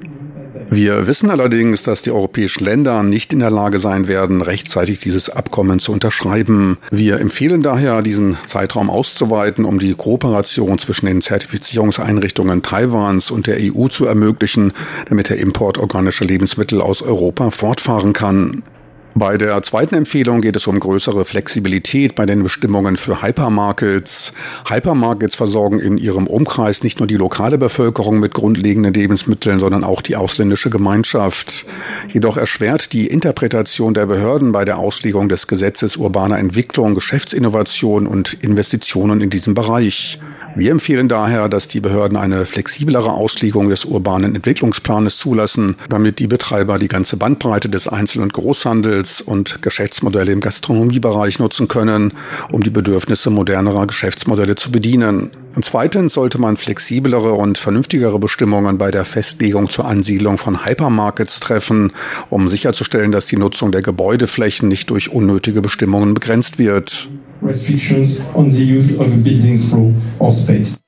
Wir 0.74 1.06
wissen 1.06 1.30
allerdings, 1.30 1.84
dass 1.84 2.02
die 2.02 2.12
europäischen 2.12 2.64
Länder 2.64 3.04
nicht 3.04 3.34
in 3.34 3.40
der 3.40 3.52
Lage 3.52 3.78
sein 3.78 4.08
werden, 4.08 4.42
rechtzeitig 4.42 5.02
dieses 5.02 5.30
Abkommen 5.30 5.82
zu 5.82 5.92
unterschreiben. 5.92 6.78
Wir 6.92 7.20
empfehlen 7.20 7.62
daher, 7.62 8.02
diesen 8.02 8.38
Zeitraum 8.46 8.90
auszuweiten, 8.90 9.66
um 9.66 9.80
die 9.80 9.94
Kooperation 9.96 10.80
zwischen 10.80 11.08
den 11.08 11.22
Zertifizierungseinrichtungen 11.22 12.64
Taiwans 12.64 13.32
und 13.32 13.48
der 13.48 13.58
EU 13.60 13.90
zu 13.90 14.06
ermöglichen, 14.06 14.72
damit 15.10 15.28
der 15.28 15.40
Import 15.40 15.78
organischer 15.78 16.24
Lebensmittel 16.24 16.80
aus 16.80 17.02
Europa 17.02 17.52
fortfahren 17.52 18.14
kann. 18.14 18.64
Bei 19.14 19.38
der 19.38 19.62
zweiten 19.62 19.96
Empfehlung 19.96 20.40
geht 20.40 20.56
es 20.56 20.68
um 20.68 20.80
größere 20.80 21.26
Flexibilität 21.26 22.16
bei 22.16 22.26
den 22.26 22.44
Bestimmungen 22.44 22.96
für 22.96 23.22
Hypermarkets. 23.22 24.32
Hypermarkets 24.70 25.36
versorgen 25.36 25.80
in 25.80 25.98
ihrem 25.98 26.28
Umkreis 26.28 26.82
nicht 26.82 27.00
nur 27.00 27.08
die 27.08 27.18
lokale 27.18 27.58
Bevölkerung 27.58 28.22
mit 28.22 28.34
grundlegenden 28.34 28.94
Lebensmitteln, 28.94 29.60
sondern 29.60 29.84
auch 29.84 30.02
die 30.02 30.16
ausländische 30.16 30.70
Gemeinschaft. 30.70 31.66
Jedoch 32.08 32.38
erschwert 32.38 32.94
die 32.94 33.08
Interpretation 33.08 33.94
der 33.94 34.06
Behörden 34.06 34.54
bei 34.54 34.64
der 34.64 34.78
Auslegung 34.78 35.28
des 35.28 35.48
Gesetzes 35.48 35.98
urbaner 35.98 36.40
Entwicklung, 36.40 36.96
Geschäftsinnovation 36.96 38.08
und 38.08 38.38
Investitionen 38.42 39.20
in 39.20 39.30
diesem 39.30 39.56
Bereich. 39.56 40.20
Wir 40.56 40.72
empfehlen 40.72 41.08
daher, 41.08 41.48
dass 41.48 41.68
die 41.70 41.80
Behörden 41.80 42.18
eine 42.18 42.46
flexiblere 42.46 43.12
Auslegung 43.12 43.70
des 43.70 43.86
urbanen 43.86 44.36
Entwicklungsplanes 44.36 45.18
zulassen, 45.18 45.76
damit 45.90 46.20
die 46.20 46.28
Betreiber 46.28 46.78
die 46.78 46.90
ganze 46.90 47.16
Bandbreite 47.16 47.70
des 47.70 47.88
Einzel- 47.88 48.22
und 48.22 48.34
Großhandels 48.34 49.01
und 49.22 49.62
Geschäftsmodelle 49.62 50.32
im 50.32 50.40
Gastronomiebereich 50.40 51.40
nutzen 51.40 51.68
können, 51.68 52.14
um 52.52 52.62
die 52.62 52.70
Bedürfnisse 52.70 53.30
modernerer 53.30 53.88
Geschäftsmodelle 53.88 54.56
zu 54.56 54.72
bedienen. 54.72 55.32
Und 55.56 55.66
zweitens 55.66 56.14
sollte 56.14 56.38
man 56.38 56.58
flexiblere 56.58 57.34
und 57.34 57.58
vernünftigere 57.58 58.20
Bestimmungen 58.20 58.78
bei 58.78 58.92
der 58.92 59.06
Festlegung 59.06 59.70
zur 59.70 59.86
Ansiedlung 59.86 60.38
von 60.38 60.66
Hypermarkets 60.66 61.40
treffen, 61.40 61.92
um 62.30 62.48
sicherzustellen, 62.48 63.12
dass 63.12 63.26
die 63.26 63.38
Nutzung 63.38 63.72
der 63.72 63.82
Gebäudeflächen 63.82 64.70
nicht 64.70 64.90
durch 64.90 65.12
unnötige 65.12 65.62
Bestimmungen 65.62 66.14
begrenzt 66.14 66.60
wird. 66.60 67.10
restrictions 67.42 68.20
on 68.36 68.52
the 68.52 68.64
use 68.64 68.96
of 68.98 69.08
a 69.08 69.18
building's 69.18 69.70
floor 69.70 69.94
or 70.20 70.32
space. 70.34 70.82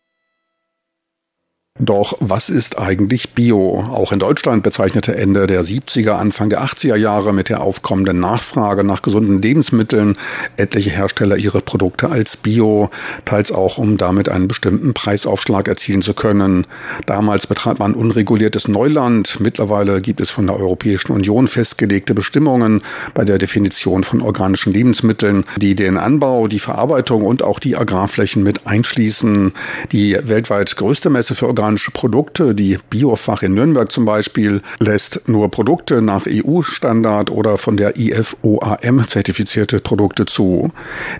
Doch 1.79 2.13
was 2.19 2.49
ist 2.51 2.77
eigentlich 2.77 3.33
Bio? 3.33 3.79
Auch 3.79 4.11
in 4.11 4.19
Deutschland 4.19 4.61
bezeichnete 4.61 5.17
Ende 5.17 5.47
der 5.47 5.63
70er, 5.63 6.11
Anfang 6.11 6.51
der 6.51 6.63
80er 6.63 6.95
Jahre 6.95 7.33
mit 7.33 7.49
der 7.49 7.61
aufkommenden 7.61 8.19
Nachfrage 8.19 8.83
nach 8.83 9.01
gesunden 9.01 9.41
Lebensmitteln 9.41 10.15
etliche 10.55 10.91
Hersteller 10.91 11.35
ihre 11.35 11.61
Produkte 11.61 12.09
als 12.09 12.37
Bio, 12.37 12.91
teils 13.25 13.51
auch 13.51 13.79
um 13.79 13.97
damit 13.97 14.29
einen 14.29 14.47
bestimmten 14.47 14.93
Preisaufschlag 14.93 15.67
erzielen 15.67 16.03
zu 16.03 16.13
können. 16.13 16.67
Damals 17.07 17.47
betreibt 17.47 17.79
man 17.79 17.95
unreguliertes 17.95 18.67
Neuland. 18.67 19.39
Mittlerweile 19.39 19.99
gibt 19.99 20.21
es 20.21 20.29
von 20.29 20.45
der 20.45 20.59
Europäischen 20.59 21.11
Union 21.11 21.47
festgelegte 21.47 22.13
Bestimmungen 22.13 22.83
bei 23.15 23.25
der 23.25 23.39
Definition 23.39 24.03
von 24.03 24.21
organischen 24.21 24.73
Lebensmitteln, 24.73 25.43
die 25.57 25.73
den 25.73 25.97
Anbau, 25.97 26.47
die 26.47 26.59
Verarbeitung 26.59 27.23
und 27.23 27.41
auch 27.41 27.57
die 27.57 27.75
Agrarflächen 27.75 28.43
mit 28.43 28.67
einschließen. 28.67 29.53
Die 29.91 30.19
weltweit 30.21 30.75
größte 30.75 31.09
Messe 31.09 31.33
für 31.33 31.47
organische 31.63 31.91
Produkte. 31.91 32.53
Die 32.53 32.77
Biofach 32.89 33.41
in 33.41 33.53
Nürnberg 33.53 33.89
zum 33.89 34.03
Beispiel 34.03 34.61
lässt 34.79 35.29
nur 35.29 35.49
Produkte 35.49 36.01
nach 36.01 36.25
EU-Standard 36.27 37.31
oder 37.31 37.57
von 37.57 37.77
der 37.77 37.97
IFOAM 37.97 39.07
zertifizierte 39.07 39.79
Produkte 39.79 40.25
zu. 40.25 40.71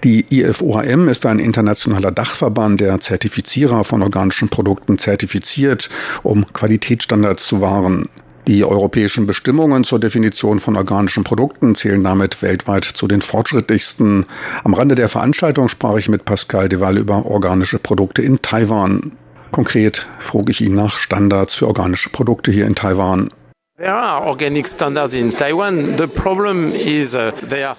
Die 0.04 0.26
IFOAM 0.30 1.08
ist 1.08 1.26
ein 1.26 1.40
internationaler 1.40 2.12
Dachverband, 2.12 2.82
der 2.82 3.00
Zertifizierer 3.00 3.86
von 3.86 4.02
organischen 4.02 4.50
Produkten 4.50 4.98
zertifiziert, 4.98 5.90
um 6.24 6.46
Qualitätsstandards 6.52 7.48
zu 7.48 7.62
wahren. 7.62 8.10
Die 8.46 8.66
europäischen 8.66 9.26
Bestimmungen 9.26 9.86
zur 9.86 10.02
Definition 10.02 10.60
von 10.60 10.76
organischen 10.76 11.24
Produkten 11.24 11.76
zählen 11.76 12.04
damit 12.04 12.42
weltweit 12.42 12.84
zu 12.84 13.08
den 13.08 13.22
fortschrittlichsten. 13.22 14.26
Am 14.66 14.74
Rande 14.74 14.96
der 14.96 15.08
Veranstaltung 15.08 15.70
sprach 15.70 15.96
ich 15.96 16.10
mit 16.10 16.26
Pascal 16.26 16.68
Deval 16.68 16.98
über 16.98 17.26
organische 17.26 17.80
Produkte 17.80 18.22
in 18.22 18.42
Taiwan. 18.42 19.14
Konkret 19.54 20.08
frage 20.18 20.50
ich 20.50 20.62
ihn 20.62 20.74
nach 20.74 20.98
Standards 20.98 21.54
für 21.54 21.68
organische 21.68 22.10
Produkte 22.10 22.52
hier 22.52 22.66
in 22.66 22.74
Taiwan. 22.74 23.30
Uh, 23.80 24.36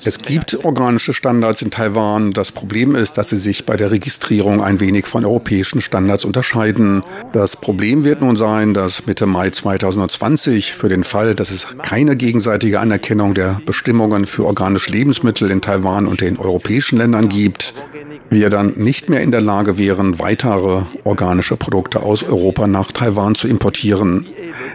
es 0.04 0.18
gibt 0.18 0.64
organische 0.64 1.14
Standards 1.14 1.62
in 1.62 1.70
Taiwan. 1.70 2.32
Das 2.32 2.50
Problem 2.50 2.96
ist, 2.96 3.16
dass 3.16 3.28
sie 3.28 3.36
sich 3.36 3.64
bei 3.64 3.76
der 3.76 3.92
Registrierung 3.92 4.60
ein 4.60 4.80
wenig 4.80 5.06
von 5.06 5.24
europäischen 5.24 5.80
Standards 5.80 6.24
unterscheiden. 6.24 7.04
Das 7.32 7.56
Problem 7.56 8.02
wird 8.02 8.22
nun 8.22 8.34
sein, 8.34 8.74
dass 8.74 9.06
Mitte 9.06 9.26
Mai 9.26 9.50
2020 9.50 10.72
für 10.72 10.88
den 10.88 11.04
Fall, 11.04 11.36
dass 11.36 11.52
es 11.52 11.68
keine 11.84 12.16
gegenseitige 12.16 12.80
Anerkennung 12.80 13.34
der 13.34 13.60
Bestimmungen 13.64 14.26
für 14.26 14.46
organische 14.46 14.90
Lebensmittel 14.90 15.48
in 15.48 15.60
Taiwan 15.60 16.08
und 16.08 16.20
den 16.20 16.40
europäischen 16.40 16.98
Ländern 16.98 17.28
gibt, 17.28 17.72
wir 18.30 18.50
dann 18.50 18.72
nicht 18.74 19.08
mehr 19.08 19.20
in 19.20 19.30
der 19.30 19.40
Lage 19.40 19.78
wären, 19.78 20.18
weitere 20.18 20.82
organische 21.04 21.56
Produkte 21.56 22.02
aus 22.02 22.24
Europa 22.24 22.66
nach 22.66 22.90
Taiwan 22.90 23.36
zu 23.36 23.46
importieren. 23.46 24.26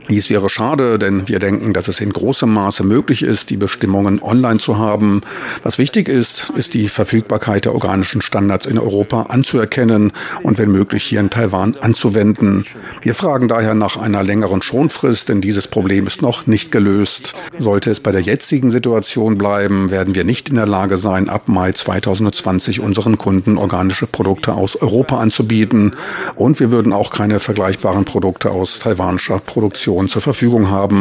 Dies 0.09 0.29
wäre 0.29 0.49
schade, 0.49 0.97
denn 0.97 1.08
wir 1.27 1.39
denken, 1.39 1.73
dass 1.73 1.87
es 1.87 2.01
in 2.01 2.11
großem 2.11 2.51
Maße 2.51 2.83
möglich 2.83 3.23
ist, 3.23 3.49
die 3.49 3.57
Bestimmungen 3.57 4.21
online 4.21 4.59
zu 4.59 4.77
haben. 4.77 5.21
Was 5.63 5.77
wichtig 5.77 6.07
ist, 6.07 6.51
ist 6.55 6.73
die 6.73 6.87
Verfügbarkeit 6.87 7.65
der 7.65 7.73
organischen 7.73 8.21
Standards 8.21 8.65
in 8.65 8.77
Europa 8.77 9.23
anzuerkennen 9.23 10.11
und 10.43 10.57
wenn 10.57 10.71
möglich 10.71 11.03
hier 11.03 11.19
in 11.19 11.29
Taiwan 11.29 11.75
anzuwenden. 11.81 12.65
Wir 13.01 13.15
fragen 13.15 13.47
daher 13.47 13.73
nach 13.73 13.97
einer 13.97 14.23
längeren 14.23 14.61
Schonfrist, 14.61 15.29
denn 15.29 15.41
dieses 15.41 15.67
Problem 15.67 16.07
ist 16.07 16.21
noch 16.21 16.47
nicht 16.47 16.71
gelöst. 16.71 17.35
Sollte 17.57 17.91
es 17.91 17.99
bei 17.99 18.11
der 18.11 18.21
jetzigen 18.21 18.71
Situation 18.71 19.37
bleiben, 19.37 19.91
werden 19.91 20.15
wir 20.15 20.23
nicht 20.23 20.49
in 20.49 20.55
der 20.55 20.67
Lage 20.67 20.97
sein, 20.97 21.29
ab 21.29 21.47
Mai 21.47 21.71
2020 21.71 22.79
unseren 22.79 23.17
Kunden 23.17 23.57
organische 23.57 24.07
Produkte 24.07 24.53
aus 24.53 24.75
Europa 24.75 25.19
anzubieten 25.19 25.95
und 26.35 26.59
wir 26.59 26.71
würden 26.71 26.93
auch 26.93 27.11
keine 27.11 27.39
vergleichbaren 27.39 28.05
Produkte 28.05 28.51
aus 28.51 28.79
taiwanischer 28.79 29.39
Produktion 29.39 30.09
zur 30.09 30.21
Verfügung 30.21 30.69
haben. 30.69 30.98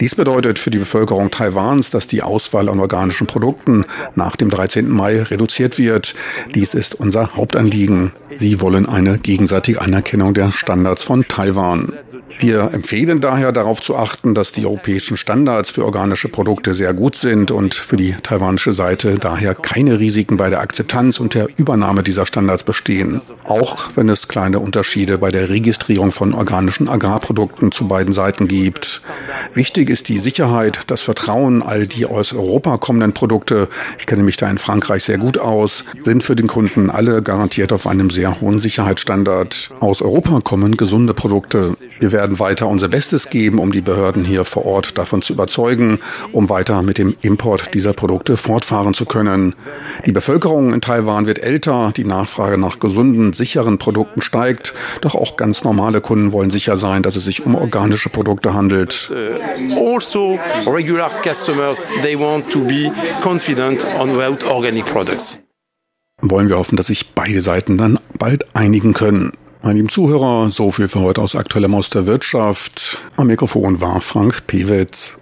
Dies 0.00 0.14
bedeutet 0.14 0.58
für 0.58 0.70
die 0.70 0.78
Bevölkerung 0.78 1.30
Taiwans, 1.30 1.90
dass 1.90 2.06
die 2.06 2.22
Auswahl 2.22 2.68
an 2.68 2.80
organischen 2.80 3.26
Produkten 3.26 3.84
nach 4.14 4.36
dem 4.36 4.50
13. 4.50 4.88
Mai 4.88 5.22
reduziert 5.22 5.78
wird. 5.78 6.14
Dies 6.54 6.74
ist 6.74 6.94
unser 6.94 7.34
Hauptanliegen. 7.36 8.12
Sie 8.34 8.60
wollen 8.60 8.88
eine 8.88 9.18
gegenseitige 9.18 9.80
Anerkennung 9.80 10.34
der 10.34 10.52
Standards 10.52 11.02
von 11.02 11.26
Taiwan. 11.26 11.92
Wir 12.38 12.70
empfehlen 12.72 13.20
daher 13.20 13.52
darauf 13.52 13.80
zu 13.80 13.96
achten, 13.96 14.34
dass 14.34 14.52
die 14.52 14.66
europäischen 14.66 15.16
Standards 15.16 15.70
für 15.70 15.84
organische 15.84 16.28
Produkte 16.28 16.74
sehr 16.74 16.94
gut 16.94 17.16
sind 17.16 17.50
und 17.50 17.74
für 17.74 17.96
die 17.96 18.14
taiwanische 18.22 18.72
Seite 18.72 19.18
daher 19.18 19.54
keine 19.54 19.98
Risiken 19.98 20.36
bei 20.36 20.50
der 20.50 20.60
Akzeptanz 20.60 21.20
und 21.20 21.34
der 21.34 21.48
Übernahme 21.56 22.02
dieser 22.02 22.26
Standards 22.26 22.64
bestehen. 22.64 23.20
Auch 23.44 23.90
wenn 23.94 24.08
es 24.08 24.28
kleine 24.28 24.60
Unterschiede 24.60 25.18
bei 25.18 25.30
der 25.30 25.48
Registrierung 25.48 26.12
von 26.12 26.34
organischen 26.34 26.88
Agrarprodukten 26.88 27.72
zu 27.72 27.86
beiden 27.88 28.12
Seiten 28.12 28.48
gibt. 28.48 29.02
Wichtig 29.54 29.90
ist 29.90 30.08
die 30.08 30.18
Sicherheit, 30.18 30.80
das 30.86 31.02
Vertrauen. 31.02 31.62
All 31.62 31.86
die 31.86 32.06
aus 32.06 32.32
Europa 32.32 32.78
kommenden 32.78 33.12
Produkte, 33.12 33.68
ich 33.98 34.06
kenne 34.06 34.22
mich 34.22 34.36
da 34.36 34.50
in 34.50 34.58
Frankreich 34.58 35.04
sehr 35.04 35.18
gut 35.18 35.38
aus, 35.38 35.84
sind 35.98 36.24
für 36.24 36.34
den 36.34 36.46
Kunden 36.46 36.90
alle 36.90 37.22
garantiert 37.22 37.72
auf 37.72 37.86
einem 37.86 38.10
sehr 38.10 38.40
hohen 38.40 38.60
Sicherheitsstandard. 38.60 39.70
Aus 39.80 40.00
Europa 40.02 40.40
kommen 40.40 40.76
gesunde 40.76 41.14
Produkte. 41.14 41.76
Wir 42.00 42.12
werden 42.12 42.38
weiter 42.38 42.68
unser 42.68 42.88
Bestes 42.88 43.30
geben, 43.30 43.58
um 43.58 43.72
die 43.72 43.80
Behörden 43.80 44.24
hier 44.24 44.44
vor 44.44 44.64
Ort 44.64 44.96
davon 44.98 45.22
zu 45.22 45.34
überzeugen, 45.34 46.00
um 46.32 46.48
weiter 46.48 46.82
mit 46.82 46.98
dem 46.98 47.14
Import 47.22 47.74
dieser 47.74 47.92
Produkte 47.92 48.36
fortfahren 48.36 48.94
zu 48.94 49.04
können. 49.04 49.54
Die 50.06 50.12
Bevölkerung 50.12 50.72
in 50.72 50.80
Taiwan 50.80 51.26
wird 51.26 51.42
älter, 51.42 51.92
die 51.96 52.04
Nachfrage 52.04 52.58
nach 52.58 52.78
gesunden, 52.78 53.32
sicheren 53.32 53.78
Produkten 53.78 54.22
steigt, 54.22 54.74
doch 55.00 55.14
auch 55.14 55.36
ganz 55.36 55.64
normale 55.64 56.00
Kunden 56.00 56.32
wollen 56.32 56.50
sicher 56.50 56.76
sein, 56.76 57.02
dass 57.02 57.16
es 57.16 57.24
sich 57.24 57.44
um 57.44 57.54
organische 57.54 58.08
Produkte 58.08 58.54
handelt. 58.54 59.11
Uh, 59.12 59.38
also 59.76 60.38
regular 60.66 61.10
customers, 61.22 61.82
they 62.02 62.16
want 62.16 62.50
to 62.50 62.64
be 62.64 62.90
confident 63.20 63.84
about 63.84 64.42
organic 64.46 64.86
products. 64.86 65.38
Wollen 66.22 66.48
wir 66.48 66.56
hoffen, 66.56 66.76
dass 66.76 66.86
sich 66.86 67.10
beide 67.14 67.42
Seiten 67.42 67.76
dann 67.76 67.98
bald 68.18 68.54
einigen 68.54 68.94
können. 68.94 69.32
Meine 69.60 69.74
lieben 69.74 69.88
Zuhörer, 69.90 70.48
so 70.50 70.70
viel 70.70 70.88
für 70.88 71.00
heute 71.00 71.20
aus 71.20 71.36
aktuellem 71.36 71.74
aus 71.74 71.90
der 71.90 72.06
Wirtschaft. 72.06 72.98
Am 73.16 73.26
Mikrofon 73.26 73.80
war 73.80 74.00
Frank 74.00 74.46
Pewitz. 74.46 75.18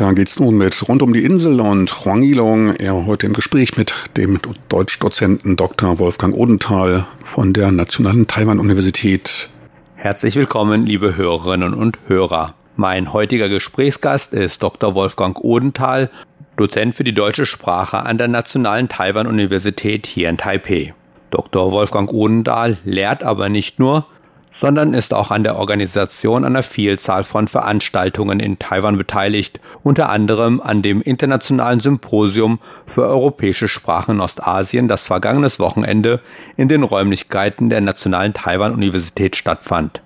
Weiter 0.00 0.14
geht's 0.14 0.38
nun 0.38 0.56
mit 0.56 0.88
Rund 0.88 1.02
um 1.02 1.12
die 1.12 1.24
Insel 1.24 1.60
und 1.60 2.04
Huang 2.04 2.22
Yilong. 2.22 2.76
Er 2.76 3.06
heute 3.06 3.26
im 3.26 3.32
Gespräch 3.32 3.76
mit 3.76 3.92
dem 4.16 4.38
Deutschdozenten 4.68 5.56
Dr. 5.56 5.98
Wolfgang 5.98 6.36
Odenthal 6.36 7.04
von 7.24 7.52
der 7.52 7.72
Nationalen 7.72 8.28
Taiwan-Universität. 8.28 9.48
Herzlich 9.96 10.36
willkommen, 10.36 10.86
liebe 10.86 11.16
Hörerinnen 11.16 11.74
und 11.74 11.98
Hörer. 12.06 12.54
Mein 12.76 13.12
heutiger 13.12 13.48
Gesprächsgast 13.48 14.34
ist 14.34 14.62
Dr. 14.62 14.94
Wolfgang 14.94 15.36
Odenthal, 15.42 16.10
Dozent 16.56 16.94
für 16.94 17.02
die 17.02 17.14
deutsche 17.14 17.44
Sprache 17.44 17.98
an 18.06 18.18
der 18.18 18.28
Nationalen 18.28 18.88
Taiwan-Universität 18.88 20.06
hier 20.06 20.28
in 20.28 20.38
Taipei. 20.38 20.94
Dr. 21.30 21.72
Wolfgang 21.72 22.12
Odendahl 22.12 22.78
lehrt 22.84 23.24
aber 23.24 23.48
nicht 23.48 23.80
nur, 23.80 24.06
sondern 24.50 24.94
ist 24.94 25.14
auch 25.14 25.30
an 25.30 25.44
der 25.44 25.56
Organisation 25.56 26.44
einer 26.44 26.62
Vielzahl 26.62 27.24
von 27.24 27.48
Veranstaltungen 27.48 28.40
in 28.40 28.58
Taiwan 28.58 28.98
beteiligt, 28.98 29.60
unter 29.82 30.08
anderem 30.08 30.60
an 30.60 30.82
dem 30.82 31.02
Internationalen 31.02 31.80
Symposium 31.80 32.58
für 32.86 33.06
europäische 33.06 33.68
Sprachen 33.68 34.16
in 34.16 34.20
Ostasien, 34.20 34.88
das 34.88 35.06
vergangenes 35.06 35.60
Wochenende 35.60 36.20
in 36.56 36.68
den 36.68 36.82
Räumlichkeiten 36.82 37.70
der 37.70 37.80
Nationalen 37.80 38.34
Taiwan-Universität 38.34 39.36
stattfand. 39.36 40.00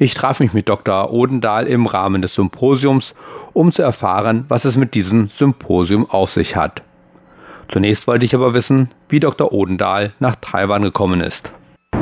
Ich 0.00 0.14
traf 0.14 0.38
mich 0.38 0.52
mit 0.52 0.68
Dr. 0.68 1.12
Odendahl 1.12 1.66
im 1.66 1.86
Rahmen 1.86 2.22
des 2.22 2.34
Symposiums, 2.34 3.14
um 3.52 3.72
zu 3.72 3.82
erfahren, 3.82 4.44
was 4.48 4.64
es 4.64 4.76
mit 4.76 4.94
diesem 4.94 5.28
Symposium 5.28 6.08
auf 6.08 6.30
sich 6.30 6.54
hat. 6.54 6.82
Zunächst 7.66 8.06
wollte 8.06 8.24
ich 8.24 8.34
aber 8.34 8.54
wissen, 8.54 8.90
wie 9.08 9.20
Dr. 9.20 9.52
Odendahl 9.52 10.12
nach 10.20 10.36
Taiwan 10.40 10.82
gekommen 10.82 11.20
ist. 11.20 11.52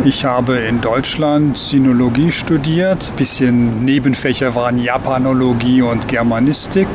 Ich 0.04 0.24
habe 0.24 0.56
in 0.58 0.80
Deutschland 0.80 1.58
Sinologie 1.58 2.30
studiert. 2.30 3.10
Bisschen 3.16 3.84
Nebenfächer 3.84 4.54
waren 4.54 4.78
Japanologie 4.78 5.82
und 5.82 6.08
Germanistik. 6.08 6.86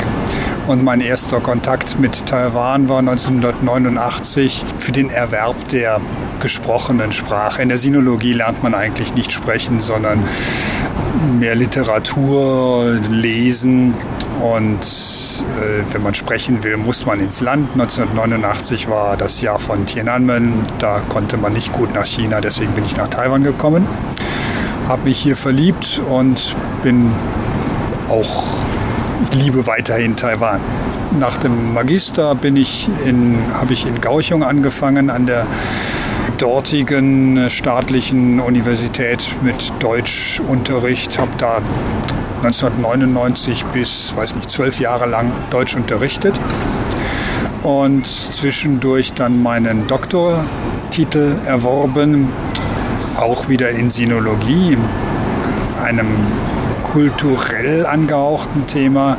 Und 0.68 0.84
mein 0.84 1.02
erster 1.02 1.40
Kontakt 1.42 2.00
mit 2.00 2.26
Taiwan 2.26 2.88
war 2.88 3.00
1989 3.00 4.64
für 4.78 4.92
den 4.92 5.10
Erwerb 5.10 5.68
der 5.70 6.00
gesprochenen 6.40 7.12
Sprache. 7.12 7.62
In 7.62 7.70
der 7.70 7.78
Sinologie 7.78 8.34
lernt 8.34 8.64
man 8.64 8.74
eigentlich 8.74 9.14
nicht 9.16 9.32
sprechen, 9.32 9.80
sondern 9.80 10.24
mehr 11.40 11.56
Literatur 11.56 12.98
lesen. 13.10 13.94
Und 14.40 14.80
äh, 14.80 15.84
wenn 15.94 16.04
man 16.04 16.16
sprechen 16.16 16.64
will, 16.64 16.78
muss 16.78 17.06
man 17.06 17.20
ins 17.20 17.42
Land. 17.42 17.70
1989 17.74 18.90
war 18.90 19.18
das 19.18 19.42
Jahr 19.42 19.60
von 19.60 19.86
Tiananmen. 19.86 20.54
Da 20.80 21.02
konnte 21.10 21.38
man 21.38 21.54
nicht 21.54 21.72
gut 21.74 21.94
nach 21.94 22.06
China, 22.06 22.42
deswegen 22.42 22.72
bin 22.74 22.86
ich 22.86 22.98
nach 22.98 23.08
Taiwan 23.08 23.44
gekommen. 23.44 23.86
Habe 24.88 25.04
mich 25.04 25.20
hier 25.20 25.36
verliebt 25.36 26.02
und 26.08 26.56
bin 26.84 27.12
auch, 28.10 28.44
ich 29.22 29.34
liebe 29.34 29.68
weiterhin 29.68 30.16
Taiwan. 30.16 30.60
Nach 31.20 31.38
dem 31.38 31.74
Magister 31.74 32.36
bin 32.36 32.56
ich 32.56 32.88
in, 33.06 33.38
habe 33.54 33.74
ich 33.74 33.86
in 33.86 34.02
Kaohsiung 34.02 34.44
angefangen 34.44 35.10
an 35.10 35.26
der 35.26 35.46
dortigen 36.42 37.52
staatlichen 37.52 38.40
Universität 38.40 39.24
mit 39.44 39.56
Deutschunterricht, 39.80 41.20
habe 41.20 41.30
da 41.38 41.62
1999 42.38 43.64
bis, 43.66 44.16
weiß 44.16 44.34
nicht, 44.36 44.50
zwölf 44.50 44.80
Jahre 44.80 45.06
lang 45.06 45.32
Deutsch 45.52 45.76
unterrichtet. 45.76 46.40
Und 47.62 48.08
zwischendurch 48.08 49.14
dann 49.14 49.44
meinen 49.44 49.86
Doktortitel 49.86 51.36
erworben, 51.46 52.30
auch 53.18 53.48
wieder 53.48 53.70
in 53.70 53.92
Sinologie, 53.92 54.78
einem 55.84 56.08
kulturell 56.92 57.86
angehauchten 57.86 58.66
Thema 58.66 59.18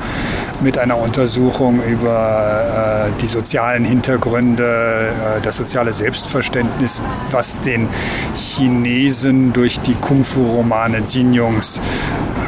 mit 0.63 0.79
einer 0.79 0.97
Untersuchung 0.97 1.83
über 1.83 3.09
äh, 3.09 3.21
die 3.21 3.27
sozialen 3.27 3.85
Hintergründe, 3.85 5.09
äh, 5.09 5.41
das 5.43 5.57
soziale 5.57 5.93
Selbstverständnis, 5.93 7.03
was 7.31 7.61
den 7.61 7.89
Chinesen 8.35 9.53
durch 9.53 9.81
die 9.81 9.95
Kung-Fu-Romane 9.95 11.03
Jinjongs 11.07 11.81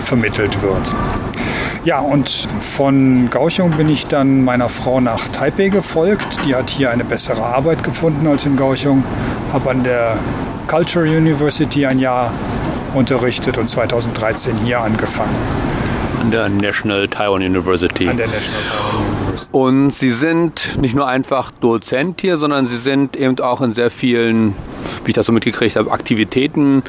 vermittelt 0.00 0.62
wird. 0.62 0.94
Ja, 1.84 1.98
und 1.98 2.48
von 2.60 3.28
Kaohsiung 3.30 3.72
bin 3.72 3.90
ich 3.90 4.06
dann 4.06 4.42
meiner 4.42 4.70
Frau 4.70 5.00
nach 5.00 5.28
Taipei 5.28 5.68
gefolgt. 5.68 6.38
Die 6.46 6.54
hat 6.54 6.70
hier 6.70 6.90
eine 6.90 7.04
bessere 7.04 7.44
Arbeit 7.44 7.82
gefunden 7.82 8.26
als 8.26 8.46
in 8.46 8.56
Kaohsiung. 8.56 9.04
Habe 9.52 9.70
an 9.70 9.82
der 9.84 10.16
Culture 10.66 11.04
University 11.04 11.84
ein 11.84 11.98
Jahr 11.98 12.32
unterrichtet 12.94 13.58
und 13.58 13.68
2013 13.68 14.56
hier 14.64 14.80
angefangen. 14.80 15.34
An 16.24 16.30
der 16.30 16.48
National 16.48 17.06
Taiwan 17.06 17.42
University. 17.42 18.08
An 18.08 18.16
der 18.16 18.28
National 18.28 18.62
Taiwan 18.70 19.02
University. 19.02 19.48
Und 19.52 19.90
Sie 19.90 20.10
sind 20.10 20.78
nicht 20.80 20.94
nur 20.94 21.06
einfach 21.06 21.50
Dozent 21.50 22.22
hier, 22.22 22.38
sondern 22.38 22.64
Sie 22.64 22.78
sind 22.78 23.14
eben 23.14 23.38
auch 23.40 23.60
in 23.60 23.74
sehr 23.74 23.90
vielen, 23.90 24.54
wie 25.04 25.10
ich 25.10 25.12
das 25.12 25.26
so 25.26 25.32
mitgekriegt 25.32 25.76
habe, 25.76 25.92
Aktivitäten 25.92 26.82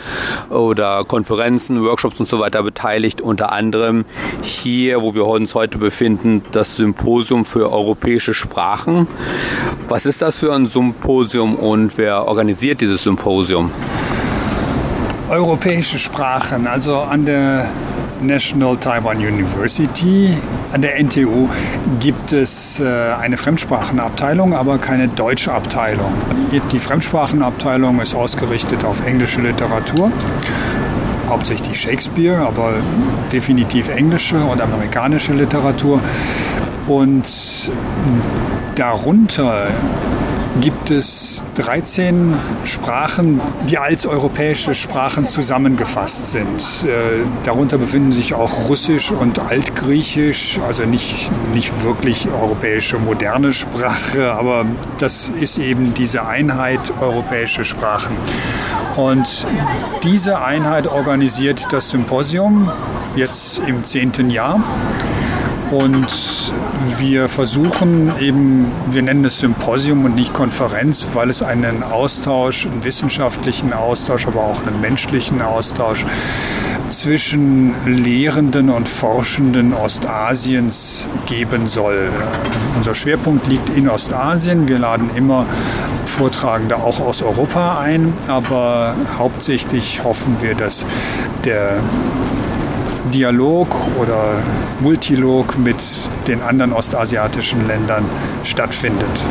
oder 0.49 1.03
Konferenzen, 1.03 1.83
Workshops 1.83 2.17
und 2.21 2.29
so 2.29 2.39
weiter 2.39 2.63
beteiligt. 2.63 3.19
Unter 3.19 3.51
anderem 3.51 4.05
hier, 4.41 5.01
wo 5.01 5.13
wir 5.13 5.25
uns 5.25 5.53
heute 5.53 5.79
befinden, 5.79 6.41
das 6.53 6.77
Symposium 6.77 7.43
für 7.43 7.73
europäische 7.73 8.33
Sprachen. 8.33 9.05
Was 9.89 10.05
ist 10.05 10.21
das 10.21 10.37
für 10.37 10.53
ein 10.53 10.67
Symposium 10.67 11.55
und 11.55 11.97
wer 11.97 12.25
organisiert 12.25 12.79
dieses 12.79 13.03
Symposium? 13.03 13.69
Europäische 15.29 15.99
Sprachen, 15.99 16.67
also 16.67 16.99
an 16.99 17.25
der 17.25 17.69
National 18.25 18.77
Taiwan 18.77 19.17
University. 19.17 20.35
An 20.73 20.81
der 20.81 20.99
NTU 20.99 21.47
gibt 21.99 22.31
es 22.31 22.79
äh, 22.79 23.13
eine 23.19 23.37
Fremdsprachenabteilung, 23.37 24.53
aber 24.53 24.77
keine 24.77 25.07
deutsche 25.07 25.53
Abteilung. 25.53 26.11
Die 26.71 26.79
Fremdsprachenabteilung 26.79 27.99
ist 28.01 28.15
ausgerichtet 28.15 28.83
auf 28.83 29.05
englische 29.05 29.41
Literatur, 29.41 30.11
hauptsächlich 31.29 31.79
Shakespeare, 31.79 32.45
aber 32.45 32.73
definitiv 33.31 33.89
englische 33.89 34.37
und 34.37 34.61
amerikanische 34.61 35.33
Literatur. 35.33 35.99
Und 36.87 37.71
darunter 38.75 39.67
gibt 40.61 40.89
es 40.89 41.43
13 41.55 42.37
Sprachen, 42.63 43.41
die 43.69 43.77
als 43.77 44.05
europäische 44.05 44.73
Sprachen 44.75 45.27
zusammengefasst 45.27 46.31
sind. 46.31 46.61
Äh, 46.83 47.23
darunter 47.43 47.77
befinden 47.77 48.11
sich 48.13 48.33
auch 48.33 48.69
Russisch 48.69 49.11
und 49.11 49.39
Altgriechisch, 49.39 50.59
also 50.65 50.85
nicht, 50.85 51.29
nicht 51.53 51.83
wirklich 51.83 52.27
europäische 52.31 52.97
moderne 52.99 53.53
Sprache, 53.53 54.33
aber 54.33 54.65
das 54.97 55.29
ist 55.29 55.57
eben 55.57 55.93
diese 55.93 56.25
Einheit 56.25 56.79
europäische 57.01 57.65
Sprachen. 57.65 58.15
Und 58.95 59.45
diese 60.03 60.41
Einheit 60.41 60.87
organisiert 60.87 61.67
das 61.71 61.89
Symposium 61.89 62.71
jetzt 63.15 63.59
im 63.67 63.83
zehnten 63.83 64.29
Jahr. 64.29 64.63
Und 65.75 66.53
wir 66.99 67.27
versuchen 67.27 68.09
eben, 68.21 68.71
wir 68.91 69.01
nennen 69.01 69.25
es 69.25 69.39
Symposium 69.39 70.05
und 70.05 70.15
nicht 70.15 70.33
Konferenz, 70.33 71.05
weil 71.13 71.29
es 71.29 71.41
einen 71.41 71.83
Austausch, 71.83 72.65
einen 72.65 72.85
wissenschaftlichen 72.85 73.73
Austausch, 73.73 74.25
aber 74.25 74.39
auch 74.39 74.65
einen 74.65 74.79
menschlichen 74.79 75.41
Austausch 75.41 76.05
zwischen 76.91 77.73
Lehrenden 77.85 78.69
und 78.69 78.87
Forschenden 78.87 79.73
Ostasiens 79.73 81.09
geben 81.25 81.67
soll. 81.67 82.09
Unser 82.77 82.95
Schwerpunkt 82.95 83.45
liegt 83.47 83.69
in 83.75 83.89
Ostasien. 83.89 84.69
Wir 84.69 84.79
laden 84.79 85.09
immer 85.13 85.45
Vortragende 86.05 86.77
auch 86.77 87.01
aus 87.01 87.21
Europa 87.21 87.79
ein, 87.79 88.13
aber 88.29 88.95
hauptsächlich 89.17 90.05
hoffen 90.05 90.37
wir, 90.39 90.55
dass 90.55 90.85
der 91.43 91.81
Dialog 93.13 93.67
oder 93.99 94.41
Multilog 94.79 95.57
mit 95.57 95.77
den 96.27 96.41
anderen 96.41 96.73
ostasiatischen 96.73 97.67
Ländern 97.67 98.05
stattfindet. 98.43 99.25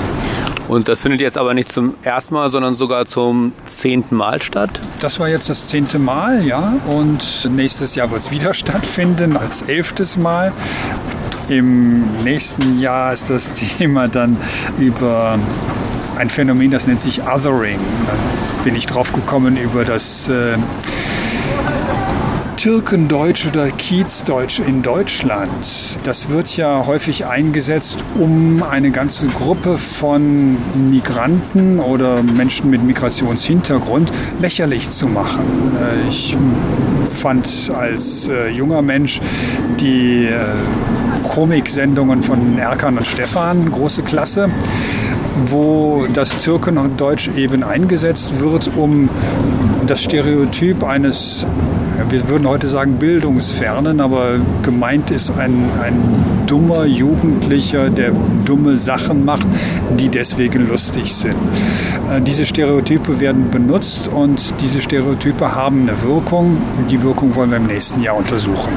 Und 0.69 0.89
das 0.89 1.03
findet 1.03 1.21
jetzt 1.21 1.37
aber 1.37 1.53
nicht 1.53 1.71
zum 1.71 1.95
ersten 2.03 2.35
Mal, 2.35 2.51
sondern 2.51 2.75
sogar 2.75 3.07
zum 3.07 3.53
zehnten 3.67 4.17
Mal 4.17 4.41
statt? 4.41 4.81
Das 5.01 5.21
war 5.21 5.29
jetzt 5.29 5.51
das 5.51 5.67
zehnte 5.69 5.99
Mal, 5.99 6.45
ja. 6.45 6.75
Und 6.87 7.51
nächstes 7.55 7.95
Jahr 7.95 8.11
wird 8.11 8.23
es 8.23 8.31
wieder 8.31 8.55
stattfinden, 8.55 9.37
als 9.37 9.63
elftes 9.63 10.17
Mal. 10.17 10.53
Im 11.49 12.23
nächsten 12.25 12.81
Jahr 12.81 13.13
ist 13.13 13.29
das 13.29 13.53
Thema 13.53 14.09
dann 14.09 14.39
über 14.79 15.39
ein 16.17 16.31
Phänomen, 16.31 16.71
das 16.71 16.87
nennt 16.87 17.03
sich 17.03 17.23
Othering. 17.23 17.79
Da 18.07 18.65
bin 18.65 18.75
ich 18.75 18.87
drauf 18.87 19.13
gekommen 19.13 19.59
über 19.59 19.85
das 19.85 20.29
äh, 20.29 20.57
Türkendeutsch 22.57 23.47
oder 23.47 23.69
Kiezdeutsch 23.69 24.61
in 24.61 24.83
Deutschland, 24.83 25.51
das 26.05 26.29
wird 26.31 26.57
ja 26.57 26.87
häufig 26.87 27.27
eingesetzt, 27.27 27.99
um 28.19 28.63
eine 28.63 28.91
ganze 28.91 29.27
Gruppe 29.27 29.77
von 29.77 30.57
Migranten 30.91 31.81
oder 31.81 32.23
Menschen 32.23 32.71
mit 32.71 32.83
Migrationshintergrund 32.83 34.13
lächerlich 34.41 34.91
zu 34.91 35.09
machen. 35.09 35.45
Äh, 35.79 36.09
ich 36.09 36.37
fand 37.13 37.49
als 37.75 38.29
äh, 38.29 38.49
junger 38.51 38.83
Mensch 38.83 39.21
die 39.81 40.27
äh, 40.27 40.41
Komiksendungen 41.23 42.23
von 42.23 42.59
Erkan 42.59 42.97
und 42.97 43.07
Stefan 43.07 43.71
große 43.71 44.03
Klasse 44.03 44.51
wo 45.47 46.07
das 46.13 46.39
Türken 46.39 46.79
und 46.79 47.01
Deutsch 47.01 47.29
eben 47.37 47.65
eingesetzt 47.65 48.39
wird, 48.39 48.71
um 48.77 49.09
das 49.87 50.01
Stereotyp 50.03 50.85
eines 50.85 51.45
wir 52.09 52.29
würden 52.29 52.49
heute 52.49 52.69
sagen 52.69 52.95
bildungsfernen, 52.95 54.01
aber 54.01 54.39
gemeint 54.63 55.11
ist 55.11 55.31
ein, 55.31 55.65
ein 55.83 55.95
dummer 56.47 56.85
Jugendlicher, 56.85 57.91
der 57.91 58.13
dumme 58.45 58.77
Sachen 58.77 59.25
macht, 59.25 59.47
die 59.99 60.09
deswegen 60.09 60.69
lustig 60.69 61.15
sind. 61.15 61.37
Äh, 62.11 62.21
diese 62.21 62.47
Stereotype 62.47 63.21
werden 63.21 63.51
benutzt 63.51 64.09
und 64.09 64.55
diese 64.61 64.83
Stereotype 64.83 65.55
haben 65.55 65.89
eine 65.89 66.03
Wirkung. 66.03 66.61
Die 66.91 67.03
Wirkung 67.03 67.35
wollen 67.35 67.51
wir 67.51 67.57
im 67.57 67.67
nächsten 67.67 68.03
Jahr 68.03 68.17
untersuchen. 68.17 68.73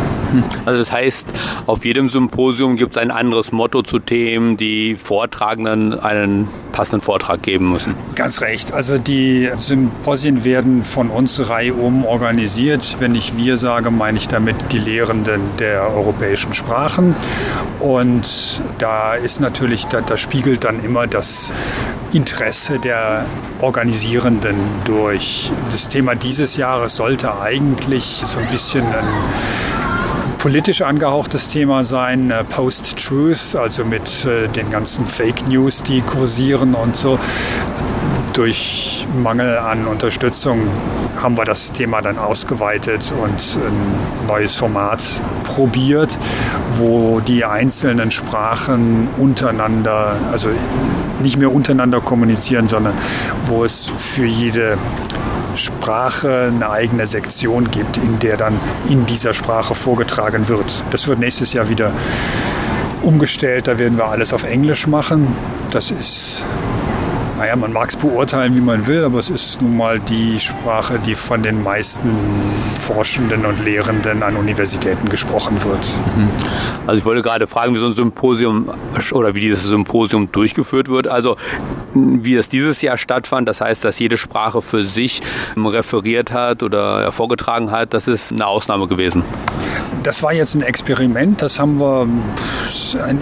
Also 0.66 0.80
das 0.80 0.92
heißt, 0.92 1.34
auf 1.68 1.86
jedem 1.86 2.10
Symposium 2.10 2.76
gibt 2.76 2.98
es 2.98 3.02
ein 3.02 3.12
anderes 3.12 3.52
Motto 3.52 3.82
zu 3.82 4.00
Themen, 4.00 4.58
die 4.58 4.96
Vortragenden 4.96 5.98
einen 5.98 6.50
passenden 6.74 7.02
Vortrag 7.02 7.42
geben 7.42 7.72
müssen. 7.72 7.96
Ganz 8.16 8.42
recht. 8.42 8.74
Also 8.74 8.98
die 8.98 9.50
Symposien 9.56 10.44
werden 10.44 10.84
von 10.84 11.10
uns 11.10 11.50
reihum 11.50 12.06
organisiert. 12.06 12.98
Wenn 13.00 13.16
ich 13.16 13.38
wir 13.38 13.58
sage, 13.58 13.90
meine 13.90 14.18
ich 14.18 14.28
damit 14.28 14.56
die 14.72 14.80
Lehrenden 14.80 15.42
der 15.60 15.90
europäischen 15.90 16.54
Sprachen. 16.54 17.16
Und 17.80 18.62
da 18.78 19.16
ist 19.16 19.40
natürlich, 19.40 19.86
da, 19.86 20.02
da 20.02 20.18
spiegelt 20.18 20.66
dann 20.66 20.84
immer 20.84 21.08
das 21.08 21.54
Interesse 22.14 22.80
der 22.80 23.26
Organisierenden 23.62 24.56
durch. 24.86 25.52
Das 25.72 25.90
Thema 25.90 26.16
dieses 26.16 26.56
Jahres 26.56 26.96
sollte 26.96 27.40
eigentlich 27.40 28.24
so 28.26 28.40
ein 28.40 28.48
bisschen 28.48 28.86
ein 28.86 29.06
politisch 30.38 30.82
angehauchtes 30.82 31.50
Thema 31.50 31.84
sein, 31.84 32.32
äh, 32.32 32.44
Post-Truth, 32.44 33.56
also 33.56 33.84
mit 33.84 34.26
äh, 34.26 34.48
den 34.48 34.72
ganzen 34.72 35.06
Fake 35.06 35.48
News, 35.48 35.84
die 35.84 36.02
kursieren 36.02 36.74
und 36.74 36.96
so. 36.96 37.20
Durch 38.34 39.06
Mangel 39.18 39.58
an 39.58 39.88
Unterstützung 39.88 40.62
haben 41.22 41.36
wir 41.38 41.46
das 41.46 41.72
Thema 41.74 42.02
dann 42.02 42.20
ausgeweitet 42.20 43.12
und 43.22 43.58
ein 43.58 44.28
neues 44.28 44.56
Format 44.56 45.02
probiert, 45.44 46.18
wo 46.78 47.20
die 47.20 47.44
einzelnen 47.44 48.12
Sprachen 48.12 49.08
untereinander, 49.18 50.16
also 50.32 50.50
nicht 51.22 51.38
mehr 51.38 51.54
untereinander 51.54 52.02
kommunizieren, 52.02 52.68
sondern 52.68 52.94
wo 53.46 53.64
es 53.64 53.92
für 53.98 54.26
jede 54.26 54.78
Sprache 55.56 56.52
eine 56.54 56.70
eigene 56.70 57.08
Sektion 57.08 57.72
gibt, 57.72 57.98
in 57.98 58.20
der 58.20 58.38
dann 58.38 58.60
in 58.88 59.06
dieser 59.06 59.34
Sprache 59.34 59.76
vorgetragen 59.76 60.48
wird. 60.48 60.84
Das 60.92 61.08
wird 61.08 61.20
nächstes 61.20 61.54
Jahr 61.54 61.70
wieder 61.70 61.92
umgestellt. 63.02 63.68
Da 63.68 63.80
werden 63.80 63.98
wir 63.98 64.06
alles 64.06 64.34
auf 64.34 64.44
Englisch 64.44 64.88
machen. 64.88 65.28
Das 65.72 65.92
ist 65.92 66.46
naja, 67.38 67.56
man 67.56 67.72
mag 67.72 67.90
es 67.90 67.96
beurteilen, 67.96 68.56
wie 68.56 68.62
man 68.62 68.88
will, 68.88 69.04
aber 69.04 69.20
es 69.20 69.30
ist 69.30 69.62
nun 69.62 69.78
mal 69.78 70.00
die 70.00 70.40
Sprache, 70.40 71.00
die 71.00 71.14
von 71.14 71.44
den 71.44 71.62
meisten 71.62 72.10
Forschenden 72.82 73.46
und 73.46 73.64
Lehrenden 73.64 74.24
an 74.24 74.36
Universitäten 74.36 75.08
gesprochen 75.10 75.64
wird. 75.64 75.88
Mhm. 76.16 76.30
Also 76.88 77.00
ich 77.00 77.06
wollte 77.06 77.22
gerade 77.22 77.46
fragen, 77.46 77.76
wie 77.76 77.80
so 77.80 77.86
ein 77.86 77.94
Symposium 77.94 78.72
oder 79.12 79.36
wie 79.36 79.42
dieses 79.42 79.64
Symposium 79.66 80.32
durchgeführt 80.32 80.90
wird. 80.90 81.08
Also 81.08 81.38
wie 81.94 82.36
es 82.36 82.50
dieses 82.50 82.82
Jahr 82.82 82.98
stattfand, 82.98 83.48
das 83.48 83.62
heißt, 83.62 83.86
dass 83.86 84.00
jede 84.00 84.18
Sprache 84.18 84.62
für 84.64 84.84
sich 84.84 85.22
referiert 85.56 86.32
hat 86.32 86.64
oder 86.64 87.12
vorgetragen 87.12 87.70
hat, 87.70 87.94
das 87.94 88.08
ist 88.08 88.34
eine 88.34 88.48
Ausnahme 88.48 88.88
gewesen. 88.88 89.24
Das 90.08 90.24
war 90.24 90.32
jetzt 90.32 90.56
ein 90.56 90.62
Experiment, 90.62 91.42
das 91.42 91.60
haben 91.60 91.82
wir 91.82 92.08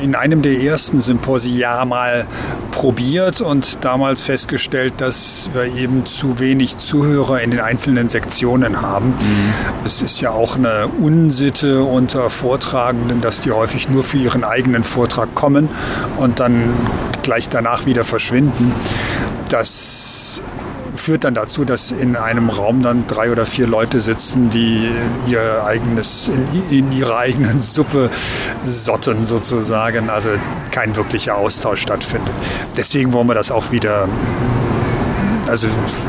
in 0.03 0.13
einem 0.13 0.43
der 0.43 0.59
ersten 0.59 1.01
Symposia 1.01 1.83
mal 1.83 2.27
probiert 2.69 3.41
und 3.41 3.79
damals 3.81 4.21
festgestellt, 4.21 4.93
dass 4.99 5.49
wir 5.53 5.63
eben 5.63 6.05
zu 6.05 6.37
wenig 6.37 6.77
Zuhörer 6.77 7.41
in 7.41 7.49
den 7.49 7.59
einzelnen 7.59 8.09
Sektionen 8.09 8.83
haben. 8.83 9.07
Mhm. 9.07 9.53
Es 9.83 10.03
ist 10.03 10.21
ja 10.21 10.29
auch 10.29 10.57
eine 10.57 10.87
Unsitte 10.99 11.81
unter 11.81 12.29
Vortragenden, 12.29 13.19
dass 13.19 13.41
die 13.41 13.51
häufig 13.51 13.89
nur 13.89 14.03
für 14.03 14.17
ihren 14.17 14.43
eigenen 14.43 14.83
Vortrag 14.83 15.33
kommen 15.33 15.69
und 16.17 16.39
dann 16.39 16.71
gleich 17.23 17.49
danach 17.49 17.87
wieder 17.87 18.05
verschwinden. 18.05 18.71
Das 19.49 20.24
führt 21.05 21.23
dann 21.23 21.35
dazu, 21.35 21.65
dass 21.65 21.91
in 21.91 22.15
einem 22.15 22.49
Raum 22.49 22.81
dann 22.81 23.05
drei 23.05 23.31
oder 23.31 23.45
vier 23.45 23.67
Leute 23.67 24.01
sitzen, 24.01 24.49
die 24.49 24.89
ihr 25.27 25.63
eigenes, 25.63 26.29
in, 26.29 26.79
in 26.79 26.91
ihrer 26.91 27.17
eigenen 27.17 27.61
Suppe 27.61 28.09
sotten 28.63 29.27
sozusagen, 29.27 30.09
also 30.09 30.29
kein 30.71 30.95
wirklicher 30.95 31.35
Austausch 31.35 31.81
stattfindet. 31.81 32.33
Deswegen 32.75 33.13
wollen 33.13 33.27
wir 33.27 33.35
das 33.35 33.51
auch 33.51 33.71
wieder 33.71 34.09
also 35.47 35.67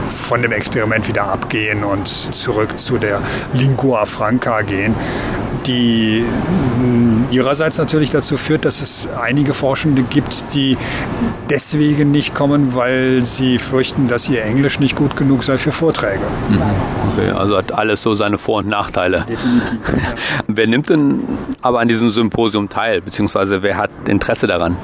von 0.08 0.40
dem 0.40 0.52
Experiment 0.52 1.06
wieder 1.08 1.24
abgehen 1.24 1.84
und 1.84 2.08
zurück 2.08 2.80
zu 2.80 2.96
der 2.96 3.20
Lingua 3.52 4.06
Franca 4.06 4.62
gehen, 4.62 4.94
die 5.66 6.24
ihrerseits 7.30 7.78
natürlich 7.78 8.10
dazu 8.10 8.36
führt, 8.36 8.64
dass 8.64 8.82
es 8.82 9.08
einige 9.20 9.54
Forschende 9.54 10.02
gibt, 10.02 10.54
die 10.54 10.76
deswegen 11.50 12.10
nicht 12.10 12.34
kommen, 12.34 12.74
weil 12.74 13.24
sie 13.24 13.58
fürchten, 13.58 14.08
dass 14.08 14.28
ihr 14.28 14.44
Englisch 14.44 14.78
nicht 14.80 14.96
gut 14.96 15.16
genug 15.16 15.44
sei 15.44 15.58
für 15.58 15.72
Vorträge. 15.72 16.24
Mhm. 16.48 16.62
Okay, 17.12 17.30
also 17.30 17.56
hat 17.56 17.72
alles 17.72 18.02
so 18.02 18.14
seine 18.14 18.38
Vor- 18.38 18.58
und 18.58 18.68
Nachteile. 18.68 19.24
Definitiv. 19.28 19.78
Ja. 19.88 20.14
wer 20.46 20.66
nimmt 20.66 20.88
denn 20.88 21.20
aber 21.62 21.80
an 21.80 21.88
diesem 21.88 22.10
Symposium 22.10 22.68
teil, 22.68 23.00
beziehungsweise 23.00 23.62
wer 23.62 23.76
hat 23.76 23.90
Interesse 24.06 24.46
daran? 24.46 24.76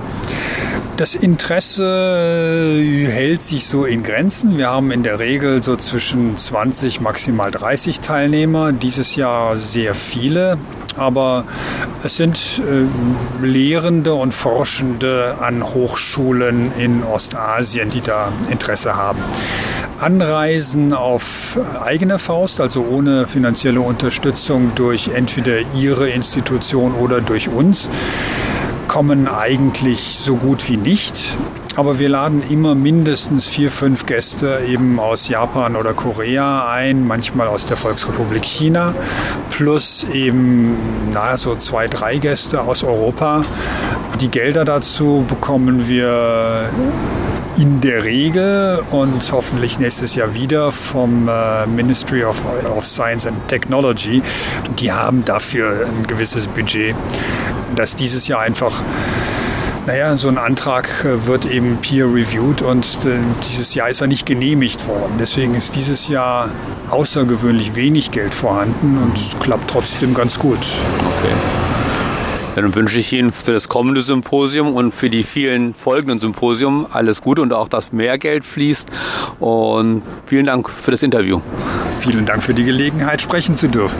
Das 1.03 1.17
Interesse 1.17 2.81
hält 3.09 3.43
sich 3.43 3.67
so 3.67 3.85
in 3.85 4.05
Grenzen. 4.05 4.57
Wir 4.57 4.69
haben 4.69 4.93
in 4.93 5.03
der 5.03 5.19
Regel 5.19 5.61
so 5.61 5.75
zwischen 5.75 6.37
20, 6.37 7.01
maximal 7.01 7.51
30 7.51 7.99
Teilnehmer. 7.99 8.71
Dieses 8.71 9.17
Jahr 9.17 9.57
sehr 9.57 9.97
viele. 9.97 10.59
Aber 10.97 11.43
es 12.05 12.17
sind 12.19 12.39
äh, 12.65 13.45
Lehrende 13.45 14.15
und 14.15 14.33
Forschende 14.33 15.39
an 15.41 15.75
Hochschulen 15.75 16.71
in 16.79 17.03
Ostasien, 17.03 17.91
die 17.91 18.01
da 18.01 18.33
Interesse 18.49 18.95
haben. 18.95 19.19
Anreisen 19.99 20.93
auf 20.93 21.59
eigene 21.85 22.21
Faust, 22.21 22.61
also 22.61 22.87
ohne 22.89 23.27
finanzielle 23.27 23.81
Unterstützung 23.81 24.71
durch 24.77 25.09
entweder 25.09 25.63
ihre 25.77 26.11
Institution 26.11 26.95
oder 26.95 27.21
durch 27.21 27.49
uns 27.49 27.91
kommen 28.93 29.27
eigentlich 29.27 30.19
so 30.23 30.37
gut 30.37 30.69
wie 30.69 30.77
nicht. 30.77 31.35
Aber 31.77 31.99
wir 31.99 32.11
laden 32.11 32.43
immer 32.51 32.75
mindestens 32.75 33.47
vier, 33.47 33.71
fünf 33.71 34.05
Gäste 34.05 34.61
eben 34.69 35.01
aus 35.01 35.29
Japan 35.29 35.77
oder 35.77 35.95
Korea 35.95 36.71
ein, 36.71 37.07
manchmal 37.07 37.49
aus 37.49 37.65
der 37.65 37.79
Volksrepublik 37.79 38.45
China, 38.45 38.95
plus 39.49 40.05
eben 40.13 40.77
na, 41.11 41.39
so 41.39 41.57
zwei, 41.57 41.89
drei 41.89 42.19
Gäste 42.19 42.61
aus 42.61 42.85
Europa. 42.85 43.41
Die 44.21 44.29
Gelder 44.29 44.67
dazu 44.67 45.25
bekommen 45.27 45.89
wir 45.89 46.69
in 47.59 47.81
der 47.81 48.05
Regel 48.05 48.83
und 48.91 49.31
hoffentlich 49.33 49.79
nächstes 49.79 50.15
Jahr 50.15 50.35
wieder 50.35 50.73
vom 50.73 51.29
äh, 51.29 51.67
Ministry 51.67 52.25
of, 52.25 52.41
of 52.77 52.87
Science 52.87 53.27
and 53.27 53.49
Technology. 53.49 54.23
Die 54.79 54.93
haben 54.93 55.25
dafür 55.25 55.87
ein 55.87 56.07
gewisses 56.07 56.49
Budget 56.49 56.95
dass 57.77 57.97
dieses 57.97 58.29
Jahr 58.29 58.41
einfach 58.41 58.83
naja, 59.85 60.17
so 60.17 60.29
ein 60.29 60.39
Antrag 60.39 61.05
äh, 61.05 61.27
wird 61.27 61.45
eben 61.45 61.79
peer-reviewed 61.79 62.63
und 62.63 62.87
äh, 63.05 63.19
dieses 63.51 63.75
Jahr 63.75 63.89
ist 63.89 64.01
er 64.01 64.07
nicht 64.07 64.27
genehmigt 64.27 64.87
worden. 64.87 65.15
Deswegen 65.19 65.57
ist 65.57 65.75
dieses 65.75 66.07
Jahr 66.07 66.51
außergewöhnlich 66.91 67.75
wenig 67.75 68.13
Geld 68.13 68.33
vorhanden 68.33 68.97
und 68.99 69.17
es 69.17 69.37
klappt 69.41 69.69
trotzdem 69.69 70.15
ganz 70.15 70.39
gut. 70.39 70.59
Okay. 70.59 71.62
Dann 72.55 72.75
wünsche 72.75 72.99
ich 72.99 73.13
Ihnen 73.13 73.33
für 73.33 73.53
das 73.53 73.69
kommende 73.69 74.03
Symposium 74.03 74.75
und 74.75 74.93
für 74.93 75.09
die 75.09 75.23
vielen 75.23 75.73
folgenden 75.75 76.19
Symposien 76.19 76.87
alles 76.91 77.23
Gute 77.23 77.41
und 77.41 77.53
auch, 77.53 77.69
dass 77.69 77.93
mehr 77.93 78.19
Geld 78.19 78.45
fließt. 78.45 78.89
Und 79.41 80.03
vielen 80.27 80.47
Dank 80.47 80.69
für 80.69 80.91
das 80.91 81.03
Interview. 81.03 81.41
Vielen 82.01 82.27
Dank 82.27 82.43
für 82.43 82.53
die 82.53 82.65
Gelegenheit, 82.65 83.23
sprechen 83.23 83.57
zu 83.57 83.69
dürfen. 83.69 83.99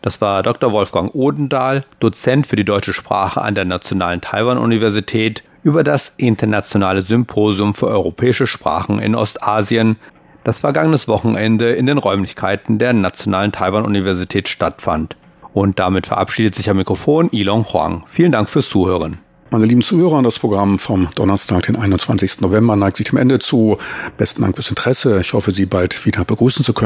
Das 0.00 0.20
war 0.20 0.42
Dr. 0.42 0.72
Wolfgang 0.72 1.14
Odendahl, 1.14 1.84
Dozent 2.00 2.46
für 2.46 2.56
die 2.56 2.64
deutsche 2.64 2.92
Sprache 2.92 3.42
an 3.42 3.54
der 3.54 3.64
Nationalen 3.64 4.20
Taiwan-Universität, 4.20 5.44
über 5.62 5.84
das 5.84 6.12
Internationale 6.16 7.02
Symposium 7.02 7.74
für 7.74 7.86
europäische 7.86 8.48
Sprachen 8.48 8.98
in 8.98 9.14
Ostasien, 9.14 9.96
das 10.42 10.58
vergangenes 10.58 11.06
Wochenende 11.06 11.72
in 11.72 11.86
den 11.86 11.98
Räumlichkeiten 11.98 12.78
der 12.78 12.94
Nationalen 12.94 13.52
Taiwan-Universität 13.52 14.48
stattfand. 14.48 15.16
Und 15.54 15.78
damit 15.78 16.06
verabschiedet 16.06 16.54
sich 16.54 16.70
am 16.70 16.76
Mikrofon 16.78 17.28
Ilong 17.30 17.64
Huang. 17.72 18.04
Vielen 18.06 18.32
Dank 18.32 18.48
fürs 18.48 18.68
Zuhören. 18.68 19.18
Meine 19.52 19.66
lieben 19.66 19.82
Zuhörer, 19.82 20.22
das 20.22 20.38
Programm 20.38 20.78
vom 20.78 21.10
Donnerstag, 21.14 21.66
den 21.66 21.76
21. 21.76 22.40
November, 22.40 22.74
neigt 22.74 22.96
sich 22.96 23.08
dem 23.08 23.18
Ende 23.18 23.38
zu. 23.38 23.76
Besten 24.16 24.40
Dank 24.40 24.54
fürs 24.54 24.70
Interesse. 24.70 25.20
Ich 25.20 25.34
hoffe, 25.34 25.50
Sie 25.50 25.66
bald 25.66 26.06
wieder 26.06 26.24
begrüßen 26.24 26.64
zu 26.64 26.72
können. 26.72 26.80